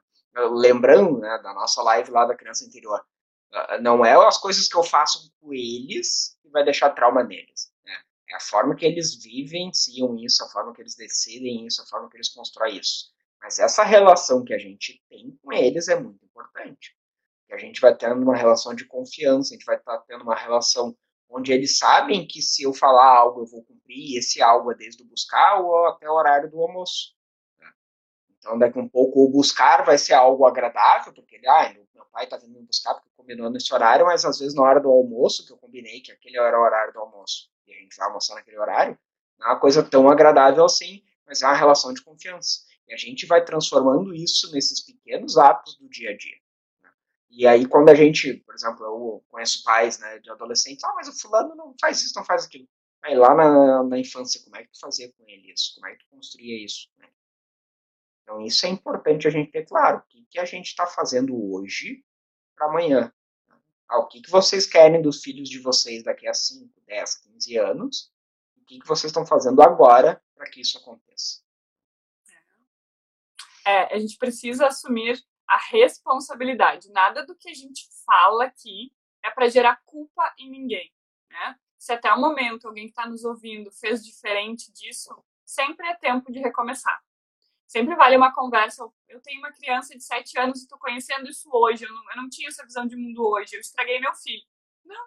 [0.49, 3.05] Lembrando né, da nossa live lá da criança interior,
[3.51, 7.73] ah, não é as coisas que eu faço com eles que vai deixar trauma neles.
[7.83, 7.93] Né?
[8.29, 12.09] É a forma que eles vivenciam isso, a forma que eles decidem isso, a forma
[12.09, 13.11] que eles constroem isso.
[13.41, 16.95] Mas essa relação que a gente tem com eles é muito importante.
[17.51, 20.35] A gente vai tendo uma relação de confiança, a gente vai estar tá tendo uma
[20.35, 20.95] relação
[21.29, 25.03] onde eles sabem que se eu falar algo eu vou cumprir, esse algo é desde
[25.03, 27.15] o buscar ou até o horário do almoço.
[27.59, 27.67] Né?
[28.37, 32.25] Então, daqui um pouco, o buscar vai ser algo agradável, porque ele, ah, meu pai
[32.25, 35.45] está vindo me buscar porque combinou nesse horário, mas às vezes na hora do almoço,
[35.45, 38.35] que eu combinei que aquele era o horário do almoço, e a gente vai almoçar
[38.35, 38.97] naquele horário,
[39.39, 42.61] Não é uma coisa tão agradável assim, mas é uma relação de confiança.
[42.89, 46.37] E a gente vai transformando isso nesses pequenos atos do dia a dia.
[46.81, 46.89] Né?
[47.29, 51.07] E aí, quando a gente, por exemplo, eu conheço pais né, de adolescentes, ah, mas
[51.07, 52.67] o fulano não faz isso, não faz aquilo.
[53.03, 55.75] Aí lá na, na infância, como é que tu fazia com ele isso?
[55.75, 56.89] Como é que tu construía isso?
[56.97, 57.07] Né?
[58.23, 59.99] Então, isso é importante a gente ter claro.
[59.99, 62.03] O que, que a gente está fazendo hoje
[62.55, 63.13] para amanhã?
[63.87, 67.57] Ah, o que, que vocês querem dos filhos de vocês daqui a 5, 10, 15
[67.57, 68.11] anos?
[68.57, 71.41] O que, que vocês estão fazendo agora para que isso aconteça?
[73.69, 76.91] É, a gente precisa assumir a responsabilidade.
[76.91, 78.91] Nada do que a gente fala aqui
[79.23, 80.91] é para gerar culpa em ninguém.
[81.29, 81.55] Né?
[81.77, 86.31] Se até o momento alguém que está nos ouvindo fez diferente disso, sempre é tempo
[86.31, 86.99] de recomeçar.
[87.67, 88.83] Sempre vale uma conversa.
[89.07, 91.85] Eu tenho uma criança de 7 anos e estou conhecendo isso hoje.
[91.85, 93.55] Eu não, eu não tinha essa visão de mundo hoje.
[93.55, 94.43] Eu estraguei meu filho.
[94.83, 95.05] Não.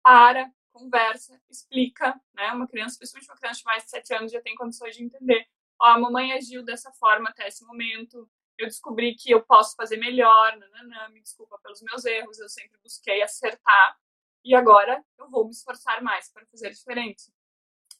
[0.00, 2.20] Para, conversa, explica.
[2.34, 2.52] Né?
[2.52, 5.48] Uma criança, principalmente uma criança de mais de 7 anos, já tem condições de entender
[5.80, 8.28] ó, a mamãe agiu dessa forma até esse momento,
[8.58, 12.78] eu descobri que eu posso fazer melhor, nananã, me desculpa pelos meus erros, eu sempre
[12.82, 13.98] busquei acertar,
[14.44, 17.32] e agora eu vou me esforçar mais para fazer diferente.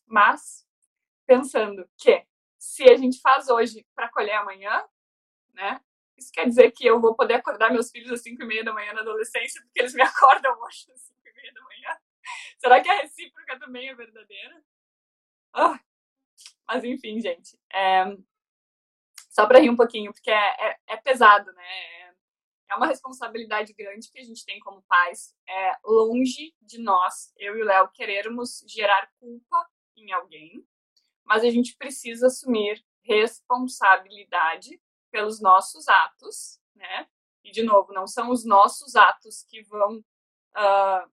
[0.07, 0.67] Mas,
[1.27, 2.27] pensando que
[2.59, 4.85] se a gente faz hoje para colher amanhã,
[5.55, 5.81] né,
[6.17, 8.75] isso quer dizer que eu vou poder acordar meus filhos às 5 e meia da
[8.75, 11.97] manhã na adolescência, porque eles me acordam hoje às 5 e meia da manhã.
[12.59, 14.63] Será que a recíproca também é verdadeira?
[15.55, 15.81] Ah,
[16.71, 17.59] mas enfim, gente.
[17.73, 18.05] É...
[19.29, 22.15] Só para rir um pouquinho, porque é, é, é, pesado, né?
[22.69, 25.35] É uma responsabilidade grande que a gente tem como pais.
[25.49, 30.65] É longe de nós, eu e o Léo, querermos gerar culpa em alguém,
[31.25, 37.09] mas a gente precisa assumir responsabilidade pelos nossos atos, né?
[37.43, 41.11] E, de novo, não são os nossos atos que vão uh,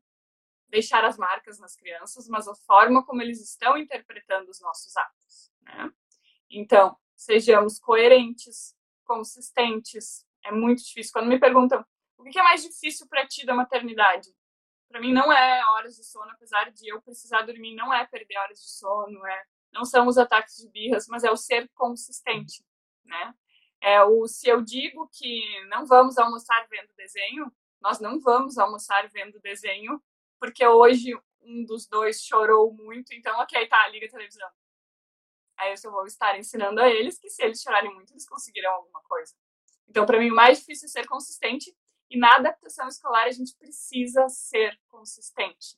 [0.69, 5.16] deixar as marcas nas crianças, mas a forma como eles estão interpretando os nossos atos.
[5.68, 5.91] Né?
[6.49, 10.26] Então, sejamos coerentes, consistentes.
[10.43, 11.11] É muito difícil.
[11.13, 11.86] Quando me perguntam
[12.18, 14.30] o que é mais difícil para ti da maternidade,
[14.89, 18.38] para mim não é horas de sono, apesar de eu precisar dormir, não é perder
[18.38, 22.63] horas de sono, é não são os ataques de birras, mas é o ser consistente,
[23.03, 23.34] né?
[23.82, 27.51] É o se eu digo que não vamos almoçar vendo desenho,
[27.82, 30.01] nós não vamos almoçar vendo desenho
[30.39, 34.49] porque hoje um dos dois chorou muito, então, ok, tá, liga a televisão.
[35.57, 39.01] Aí eu vou estar ensinando a eles que se eles chorarem muito, eles conseguirão alguma
[39.03, 39.33] coisa.
[39.87, 41.75] Então, para mim, o mais difícil é ser consistente,
[42.09, 45.77] e na adaptação escolar a gente precisa ser consistente.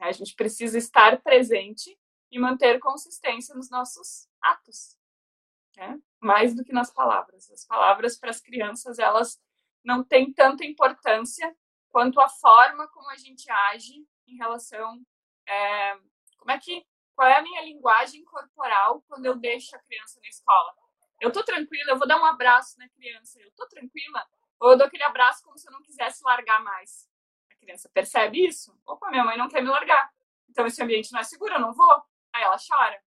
[0.00, 1.98] A gente precisa estar presente
[2.30, 4.96] e manter consistência nos nossos atos.
[5.76, 6.00] Né?
[6.20, 7.50] Mais do que nas palavras.
[7.50, 9.40] As palavras para as crianças, elas
[9.84, 11.56] não têm tanta importância
[11.90, 15.04] quanto a forma como a gente age em relação
[15.46, 15.98] é,
[16.38, 16.84] como é que
[17.14, 20.74] qual é a minha linguagem corporal quando eu deixo a criança na escola.
[21.20, 24.26] Eu tô tranquila, eu vou dar um abraço na criança, eu tô tranquila,
[24.58, 27.08] ou eu dou aquele abraço como se eu não quisesse largar mais.
[27.50, 28.76] A criança percebe isso?
[28.86, 30.12] Opa, minha mãe não quer me largar.
[30.48, 32.02] Então esse ambiente não é seguro, eu não vou.
[32.32, 33.00] Aí ela chora.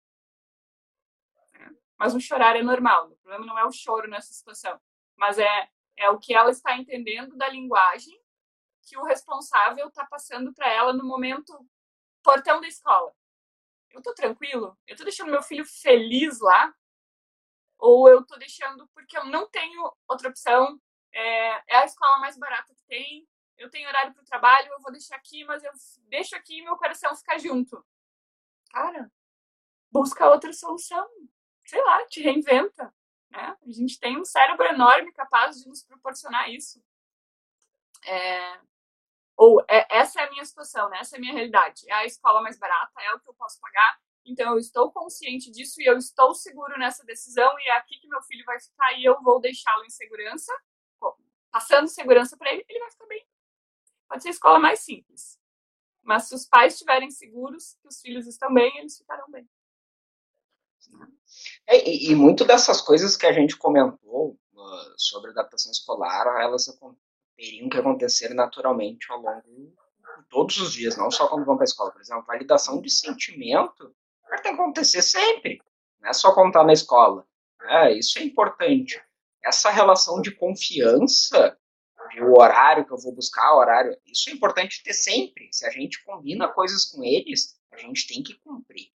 [1.56, 3.08] É, mas o chorar é normal.
[3.08, 4.80] O problema não é o choro nessa situação,
[5.16, 8.18] mas é, é o que ela está entendendo da linguagem
[8.84, 11.54] que o responsável está passando para ela no momento
[12.24, 13.12] portão da escola.
[13.96, 14.78] Eu tô tranquilo?
[14.86, 16.76] Eu tô deixando meu filho feliz lá?
[17.78, 20.80] Ou eu tô deixando porque eu não tenho outra opção?
[21.14, 23.26] É, é a escola mais barata que tem.
[23.58, 25.72] Eu tenho horário para o trabalho, eu vou deixar aqui, mas eu
[26.10, 27.86] deixo aqui e meu coração ficar junto.
[28.70, 29.10] Cara,
[29.90, 31.08] busca outra solução.
[31.66, 32.94] Sei lá, te reinventa.
[33.30, 33.58] Né?
[33.66, 36.84] A gente tem um cérebro enorme capaz de nos proporcionar isso.
[38.06, 38.60] É,
[39.38, 41.00] ou é, essa é a minha situação, né?
[41.00, 41.84] essa é a minha realidade.
[41.90, 44.00] É a escola mais barata, é o que eu posso pagar.
[44.26, 48.08] Então eu estou consciente disso e eu estou seguro nessa decisão e é aqui que
[48.08, 50.52] meu filho vai ficar e eu vou deixá-lo em segurança,
[51.52, 53.26] passando segurança para ele, ele vai ficar bem.
[54.10, 55.40] Pode ser a escola mais simples.
[56.02, 59.48] Mas se os pais estiverem seguros que os filhos estão bem, eles ficarão bem.
[61.68, 66.68] É, e, e muito dessas coisas que a gente comentou uh, sobre adaptação escolar, elas
[67.36, 69.74] teriam que acontecer naturalmente ao longo de
[70.30, 71.92] todos os dias, não só quando vão para a escola.
[71.92, 73.94] Por exemplo, validação de sentimento
[74.42, 75.62] tem que acontecer sempre,
[76.02, 77.26] não é só contar na escola.
[77.62, 77.98] Né?
[77.98, 79.02] Isso é importante.
[79.44, 81.58] Essa relação de confiança,
[82.12, 85.50] de o horário que eu vou buscar, o horário, isso é importante ter sempre.
[85.52, 88.90] Se a gente combina coisas com eles, a gente tem que cumprir.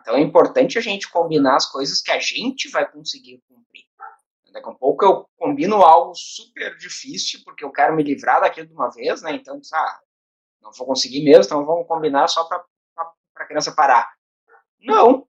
[0.00, 3.87] Então é importante a gente combinar as coisas que a gente vai conseguir cumprir.
[4.52, 8.72] Daqui a pouco eu combino algo super difícil, porque eu quero me livrar daquilo de
[8.72, 9.32] uma vez, né?
[9.32, 10.00] Então, ah,
[10.60, 12.64] não vou conseguir mesmo, então vamos combinar só para
[13.36, 14.12] a criança parar.
[14.80, 15.26] Não.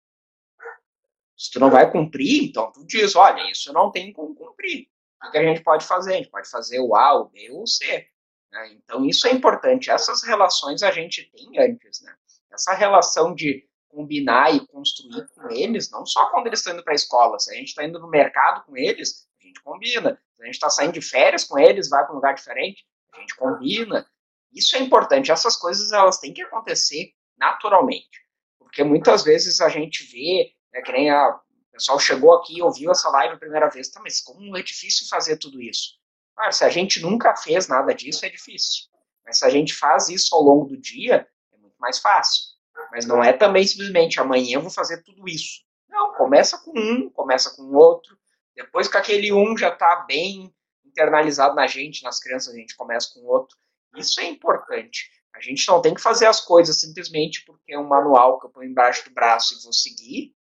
[1.37, 4.89] Se tu não vai cumprir, então tu diz, olha, isso não tenho como cumprir.
[5.25, 6.15] O que a gente pode fazer?
[6.15, 8.09] A gente pode fazer o A, o B ou o C.
[8.51, 8.73] Né?
[8.75, 9.91] Então isso é importante.
[9.91, 12.15] Essas relações a gente tem antes, né?
[12.51, 16.93] Essa relação de combinar e construir com eles, não só quando eles estão indo para
[16.93, 20.21] a escola, se a gente está indo no mercado com eles, a gente combina.
[20.35, 22.85] Se a gente está saindo de férias com eles, vai para um lugar diferente,
[23.15, 24.07] a gente combina.
[24.53, 25.33] Isso é importante.
[25.33, 28.21] Essas coisas elas têm que acontecer naturalmente,
[28.59, 32.63] porque muitas vezes a gente vê, né, que nem a o pessoal chegou aqui e
[32.63, 35.99] ouviu essa live a primeira vez, tá, mas como é difícil fazer tudo isso?
[36.35, 38.85] Claro, se a gente nunca fez nada disso, é difícil.
[39.23, 42.56] Mas se a gente faz isso ao longo do dia, é muito mais fácil.
[42.91, 45.63] Mas não é também simplesmente amanhã eu vou fazer tudo isso.
[45.89, 48.19] Não, começa com um, começa com outro.
[48.55, 53.13] Depois que aquele um já está bem internalizado na gente, nas crianças, a gente começa
[53.13, 53.57] com outro.
[53.97, 55.11] Isso é importante.
[55.35, 58.51] A gente não tem que fazer as coisas simplesmente porque é um manual que eu
[58.51, 60.35] ponho embaixo do braço e vou seguir.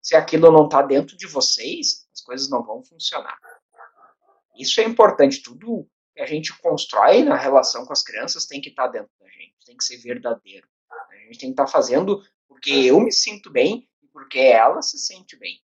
[0.00, 3.38] Se aquilo não está dentro de vocês, as coisas não vão funcionar.
[4.56, 5.42] Isso é importante.
[5.42, 9.10] Tudo que a gente constrói na relação com as crianças tem que estar tá dentro
[9.18, 10.68] da gente, tem que ser verdadeiro.
[11.10, 14.80] A gente tem que estar tá fazendo porque eu me sinto bem e porque ela
[14.82, 15.60] se sente bem.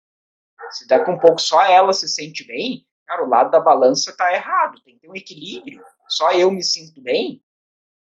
[0.72, 4.34] Se daqui um pouco só ela se sente bem, cara, o lado da balança está
[4.34, 4.82] errado.
[4.84, 5.84] Tem que ter um equilíbrio.
[6.08, 7.44] Só eu me sinto bem?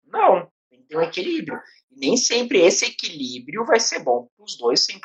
[0.05, 1.59] Não, tem que ter um equilíbrio.
[1.91, 5.01] E nem sempre esse equilíbrio vai ser bom para os dois 100%.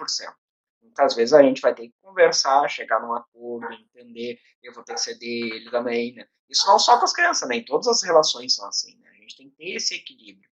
[0.82, 4.94] Muitas vezes a gente vai ter que conversar, chegar num acordo, entender, eu vou ter
[4.94, 6.26] que ceder, ele também, né?
[6.48, 7.56] Isso não só com as crianças, né?
[7.56, 9.10] Em todas as relações são assim, né?
[9.10, 10.48] A gente tem que ter esse equilíbrio.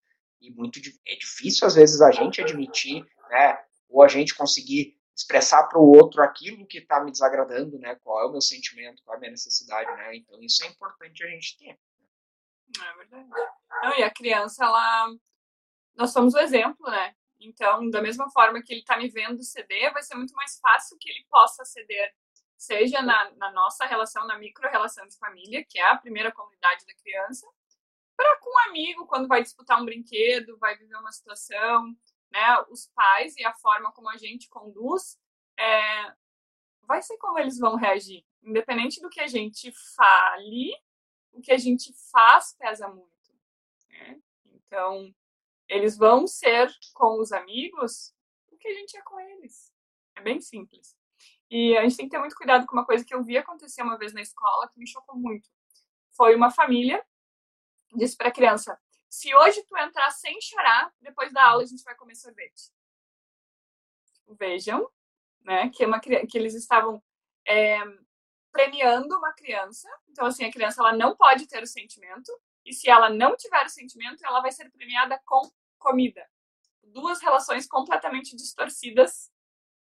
[0.42, 3.64] E muito é difícil, às vezes, a gente admitir, né?
[3.88, 7.96] Ou a gente conseguir expressar para o outro aquilo que está me desagradando, né?
[8.04, 10.16] Qual é o meu sentimento, qual é a minha necessidade, né?
[10.16, 11.80] Então isso é importante a gente ter.
[12.80, 13.30] É verdade.
[13.84, 15.10] Não, e a criança, ela.
[15.96, 17.14] Nós somos o exemplo, né?
[17.40, 20.98] Então, da mesma forma que ele está me vendo ceder, vai ser muito mais fácil
[21.00, 22.14] que ele possa ceder,
[22.56, 26.94] seja na, na nossa relação, na micro-relação de família, que é a primeira comunidade da
[26.94, 27.48] criança,
[28.22, 31.96] para com um amigo, quando vai disputar um brinquedo, vai viver uma situação,
[32.32, 32.60] né?
[32.70, 35.20] Os pais e a forma como a gente conduz,
[35.60, 36.14] é,
[36.84, 38.24] vai ser como eles vão reagir.
[38.44, 40.72] Independente do que a gente fale,
[41.32, 43.12] o que a gente faz pesa muito.
[43.90, 44.22] Né?
[44.46, 45.14] Então,
[45.68, 48.14] eles vão ser com os amigos
[48.52, 49.74] o que a gente é com eles.
[50.16, 50.96] É bem simples.
[51.50, 53.82] E a gente tem que ter muito cuidado com uma coisa que eu vi acontecer
[53.82, 55.50] uma vez na escola que me chocou muito.
[56.12, 57.04] Foi uma família
[57.98, 58.80] disse para a criança:
[59.10, 62.72] se hoje tu entrar sem chorar, depois da aula a gente vai comer sorvete.
[64.30, 64.90] Vejam,
[65.42, 67.04] né, que, uma, que eles estavam
[67.46, 67.80] é,
[68.52, 69.90] premiando uma criança.
[70.10, 72.32] Então, assim, a criança ela não pode ter o sentimento.
[72.64, 75.42] E se ela não tiver o sentimento, ela vai ser premiada com
[75.80, 76.26] comida.
[76.84, 79.32] Duas relações completamente distorcidas,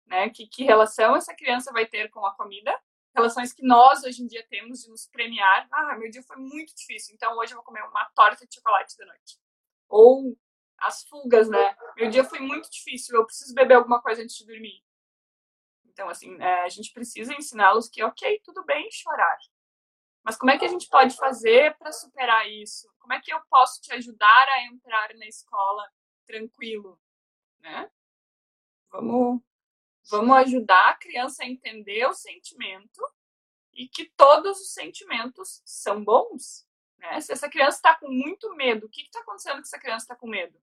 [0.07, 0.30] né?
[0.30, 2.78] Que, que relação essa criança vai ter com a comida?
[3.15, 5.69] Relações que nós hoje em dia temos de nos premiar.
[5.71, 8.97] Ah, meu dia foi muito difícil, então hoje eu vou comer uma torta de chocolate
[8.97, 9.39] da noite.
[9.89, 10.39] Ou
[10.79, 11.77] as fugas, né?
[11.97, 14.83] Meu dia foi muito difícil, eu preciso beber alguma coisa antes de dormir.
[15.85, 19.39] Então, assim, é, a gente precisa ensiná-los que, ok, tudo bem chorar.
[20.23, 22.89] Mas como é que a gente pode fazer para superar isso?
[22.99, 25.91] Como é que eu posso te ajudar a entrar na escola
[26.27, 26.99] tranquilo,
[27.59, 27.91] né?
[28.91, 29.43] Vamos,
[30.09, 33.01] vamos ajudar a criança a entender o sentimento
[33.72, 36.66] e que todos os sentimentos são bons.
[36.98, 37.20] Né?
[37.20, 40.16] Se essa criança está com muito medo, o que está acontecendo que essa criança está
[40.16, 40.61] com medo?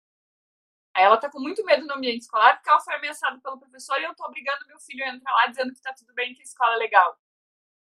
[0.96, 4.04] Ela tá com muito medo no ambiente escolar porque ela foi ameaçada pelo professor e
[4.04, 6.44] eu tô obrigando meu filho a entrar lá dizendo que tá tudo bem, que a
[6.44, 7.18] escola é legal.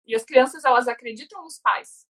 [0.07, 2.07] E as crianças, elas acreditam nos pais.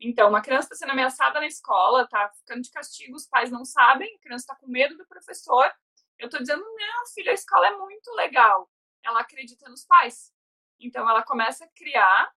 [0.00, 3.64] Então, uma criança está sendo ameaçada na escola, tá ficando de castigo, os pais não
[3.64, 5.72] sabem, a criança está com medo do professor.
[6.18, 8.68] Eu tô dizendo, não, filho, a escola é muito legal.
[9.06, 10.32] Ela acredita nos pais.
[10.78, 12.30] Então, ela começa a criar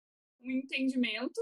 [0.41, 1.41] um entendimento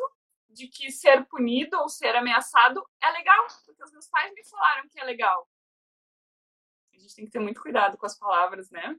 [0.50, 4.88] de que ser punido ou ser ameaçado é legal, porque os meus pais me falaram
[4.88, 5.50] que é legal.
[6.94, 8.98] A gente tem que ter muito cuidado com as palavras, né?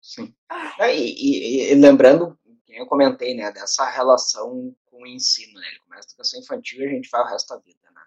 [0.00, 0.34] Sim.
[0.78, 5.68] É, e, e, e, lembrando, que eu comentei, né, dessa relação com o ensino, né?
[5.68, 8.02] Ele começa a educação infantil e a gente vai o resto da vida, né?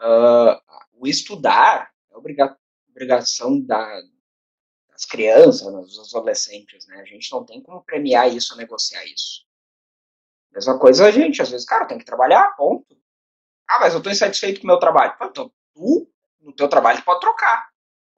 [0.00, 0.60] Uh,
[0.92, 2.16] o estudar é
[2.88, 4.02] obrigação da,
[5.00, 7.00] das crianças, dos adolescentes, né?
[7.00, 9.46] A gente não tem como premiar isso negociar isso.
[10.52, 12.96] Mesma coisa a gente, às vezes, cara, tem que trabalhar, ponto.
[13.68, 15.14] Ah, mas eu estou insatisfeito com o meu trabalho.
[15.22, 17.70] Então, tu no teu trabalho pode trocar.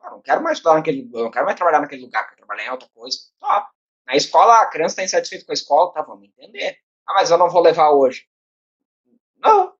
[0.02, 2.66] Eu não quero mais estudar naquele, eu não quero mais trabalhar naquele lugar, quero trabalhar
[2.66, 3.18] em outra coisa.
[3.38, 3.70] Tá.
[4.06, 6.78] Na escola, a criança está insatisfeita com a escola, tá, vamos entender.
[7.06, 8.26] Ah, mas eu não vou levar hoje.
[9.36, 9.74] Não.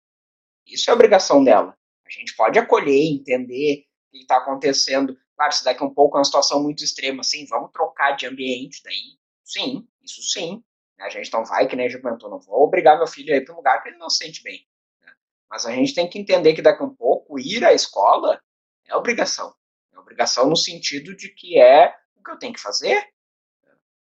[0.67, 1.77] Isso é obrigação dela.
[2.07, 5.17] A gente pode acolher, entender o que está acontecendo.
[5.43, 8.27] Claro, se daqui a um pouco é uma situação muito extrema, assim, vamos trocar de
[8.27, 10.63] ambiente, daí, sim, isso sim.
[11.01, 13.37] A gente não vai, que nem a gente comentou, não vou obrigar meu filho a
[13.37, 14.65] ir para um lugar que ele não se sente bem.
[15.01, 15.13] Né?
[15.51, 18.41] Mas a gente tem que entender que daqui um pouco ir à escola
[18.87, 19.53] é obrigação.
[19.93, 23.05] É obrigação no sentido de que é o que eu tenho que fazer.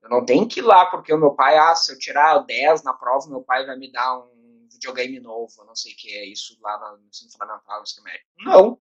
[0.01, 2.81] Eu não tenho que ir lá porque o meu pai, ah, se eu tirar 10
[2.83, 6.23] na prova, meu pai vai me dar um videogame novo, não sei o que é
[6.23, 8.25] isso lá no ensino fundamental, no ensino médio.
[8.38, 8.79] Não.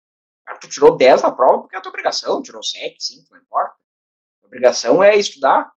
[0.49, 3.39] Cara, tu tirou 10 na prova porque é a tua obrigação, tirou 7, 5, não
[3.39, 3.75] importa.
[4.41, 5.71] A obrigação é estudar.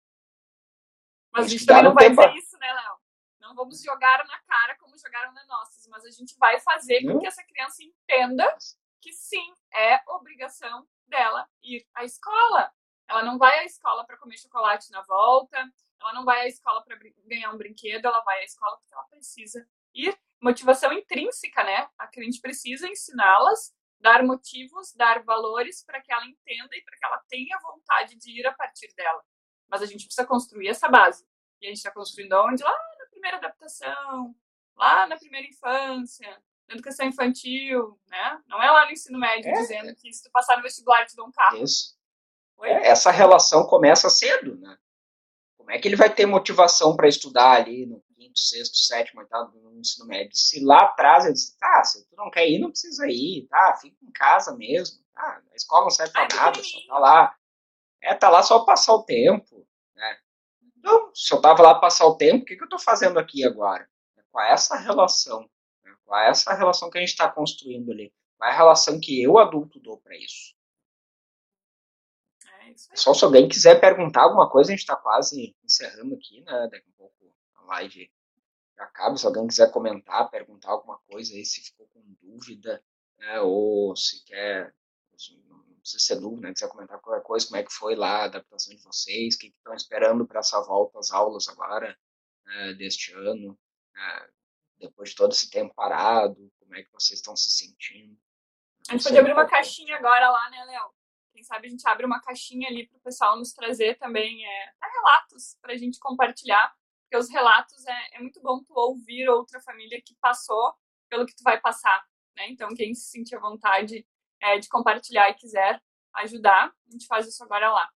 [1.31, 2.23] Mas a gente também não vai tempo.
[2.23, 2.97] fazer isso, né, Léo?
[3.39, 7.19] Não vamos jogar na cara como jogaram na nossas, mas a gente vai fazer com
[7.19, 8.57] que essa criança entenda
[9.03, 12.73] que sim, é obrigação dela ir à escola.
[13.07, 15.71] Ela não vai à escola para comer chocolate na volta,
[16.01, 16.97] ela não vai à escola para
[17.27, 20.19] ganhar um brinquedo, ela vai à escola porque ela precisa ir.
[20.41, 21.91] Motivação intrínseca, né?
[21.99, 27.07] A gente precisa ensiná-las, dar motivos, dar valores para que ela entenda e para que
[27.07, 29.23] ela tenha vontade de ir a partir dela.
[29.71, 31.25] Mas a gente precisa construir essa base.
[31.61, 32.63] E a gente está construindo onde?
[32.63, 34.35] Lá na primeira adaptação,
[34.77, 38.43] lá na primeira infância, educação infantil, né?
[38.49, 39.53] Não é lá no ensino médio é.
[39.55, 41.63] dizendo que se tu passar no vestibular te dá um carro.
[41.63, 41.97] Isso.
[42.63, 44.77] É, essa relação começa cedo, né?
[45.57, 49.59] Como é que ele vai ter motivação para estudar ali no quinto, sexto, sétimo, oitavo
[49.59, 50.37] no ensino médio?
[50.37, 53.77] Se lá atrás ele diz, tá, se tu não quer ir, não precisa ir, tá?
[53.81, 55.43] Fica em casa mesmo, tá?
[55.51, 57.37] A escola não serve para nada, só tá lá.
[58.01, 60.19] É, tá lá só passar o tempo, né?
[60.77, 63.45] Então, se eu tava lá passar o tempo, o que, que eu tô fazendo aqui
[63.45, 63.89] agora?
[64.31, 65.49] Qual é essa relação?
[66.05, 68.13] Qual é essa relação que a gente está construindo ali?
[68.37, 70.55] Qual é a relação que eu, adulto, dou para isso?
[72.61, 76.41] É isso Só se alguém quiser perguntar alguma coisa, a gente está quase encerrando aqui,
[76.43, 76.69] né?
[76.71, 77.12] Daqui a pouco
[77.63, 78.11] a live
[78.77, 79.17] acaba.
[79.17, 82.83] Se alguém quiser comentar, perguntar alguma coisa aí, se ficou com dúvida,
[83.19, 83.41] né?
[83.41, 84.75] ou se quer,
[85.49, 86.55] não precisa ser dúvida, né?
[86.55, 89.49] quiser comentar qualquer coisa, como é que foi lá a adaptação de vocês, o que
[89.49, 91.97] estão esperando para essa volta às aulas agora,
[92.45, 92.75] né?
[92.75, 93.59] deste ano.
[93.95, 94.29] Né?
[94.83, 96.53] depois de todo esse tempo parado?
[96.59, 98.19] Como é que vocês estão se sentindo?
[98.89, 100.93] A gente pode abrir uma caixinha agora lá, né, Léo?
[101.33, 104.73] Quem sabe a gente abre uma caixinha ali para o pessoal nos trazer também é,
[104.83, 106.75] relatos para a gente compartilhar.
[107.13, 110.75] Porque os relatos é, é muito bom tu ouvir outra família que passou
[111.11, 112.03] pelo que tu vai passar.
[112.35, 112.49] Né?
[112.49, 114.09] Então, quem se sentir à vontade
[114.41, 115.79] é, de compartilhar e quiser
[116.15, 117.87] ajudar, a gente faz isso agora lá.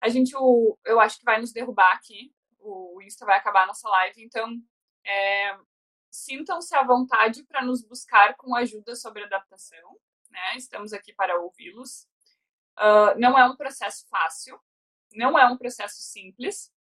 [0.00, 2.34] A gente, o, eu acho que vai nos derrubar aqui.
[2.60, 4.24] O Insta vai acabar a nossa live.
[4.24, 4.58] Então,
[5.04, 5.58] é,
[6.10, 9.98] sintam-se à vontade para nos buscar com ajuda sobre adaptação.
[10.30, 10.56] Né?
[10.56, 12.08] Estamos aqui para ouvi-los.
[12.78, 14.58] Uh, não é um processo fácil,
[15.12, 16.73] não é um processo simples.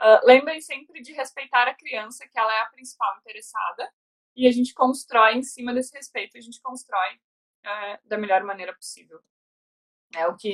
[0.00, 3.92] Uh, lembrem sempre de respeitar a criança, que ela é a principal interessada,
[4.34, 8.74] e a gente constrói em cima desse respeito, a gente constrói uh, da melhor maneira
[8.74, 9.20] possível.
[10.14, 10.52] É o que,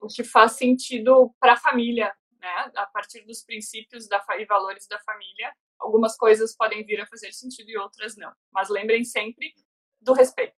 [0.00, 2.72] o que faz sentido para a família, né?
[2.76, 7.32] a partir dos princípios da, e valores da família, algumas coisas podem vir a fazer
[7.32, 8.32] sentido e outras não.
[8.52, 9.52] Mas lembrem sempre
[10.00, 10.54] do respeito,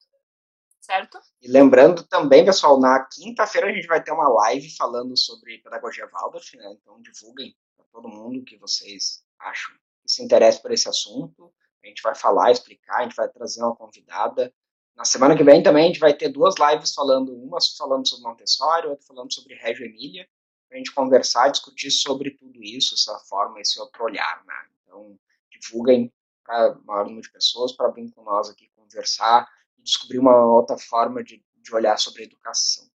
[0.80, 1.20] certo?
[1.40, 6.08] E lembrando também, pessoal, na quinta-feira a gente vai ter uma live falando sobre pedagogia
[6.08, 6.76] Waldorf, né?
[6.80, 7.54] Então divulguem
[7.92, 11.52] todo mundo que vocês acham que se interessa por esse assunto.
[11.84, 14.52] A gente vai falar, explicar, a gente vai trazer uma convidada.
[14.96, 18.24] Na semana que vem também a gente vai ter duas lives falando, uma falando sobre
[18.24, 20.28] Montessori, outra falando sobre Reggio Emília,
[20.68, 24.68] para a gente conversar, discutir sobre tudo isso, essa forma, esse outro olhar, né?
[24.82, 25.18] Então,
[25.50, 26.12] divulguem
[26.44, 30.44] para o maior número de pessoas para vir com nós aqui conversar e descobrir uma
[30.44, 32.88] outra forma de, de olhar sobre a educação.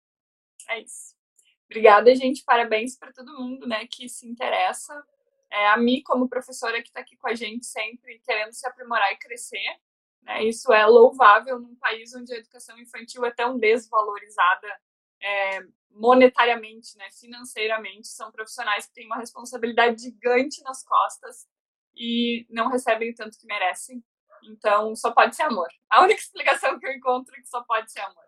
[0.69, 1.14] É isso.
[1.75, 2.45] Obrigada, gente.
[2.45, 4.95] Parabéns para todo mundo né, que se interessa.
[5.51, 9.11] É, a mim, como professora que está aqui com a gente sempre, querendo se aprimorar
[9.13, 9.59] e crescer.
[10.23, 14.81] Né, isso é louvável num país onde a educação infantil é tão desvalorizada
[15.21, 18.07] é, monetariamente, né, financeiramente.
[18.07, 21.45] São profissionais que têm uma responsabilidade gigante nas costas
[21.97, 24.01] e não recebem o tanto que merecem.
[24.45, 25.69] Então, só pode ser amor.
[25.91, 28.25] A única explicação que eu encontro é que só pode ser amor.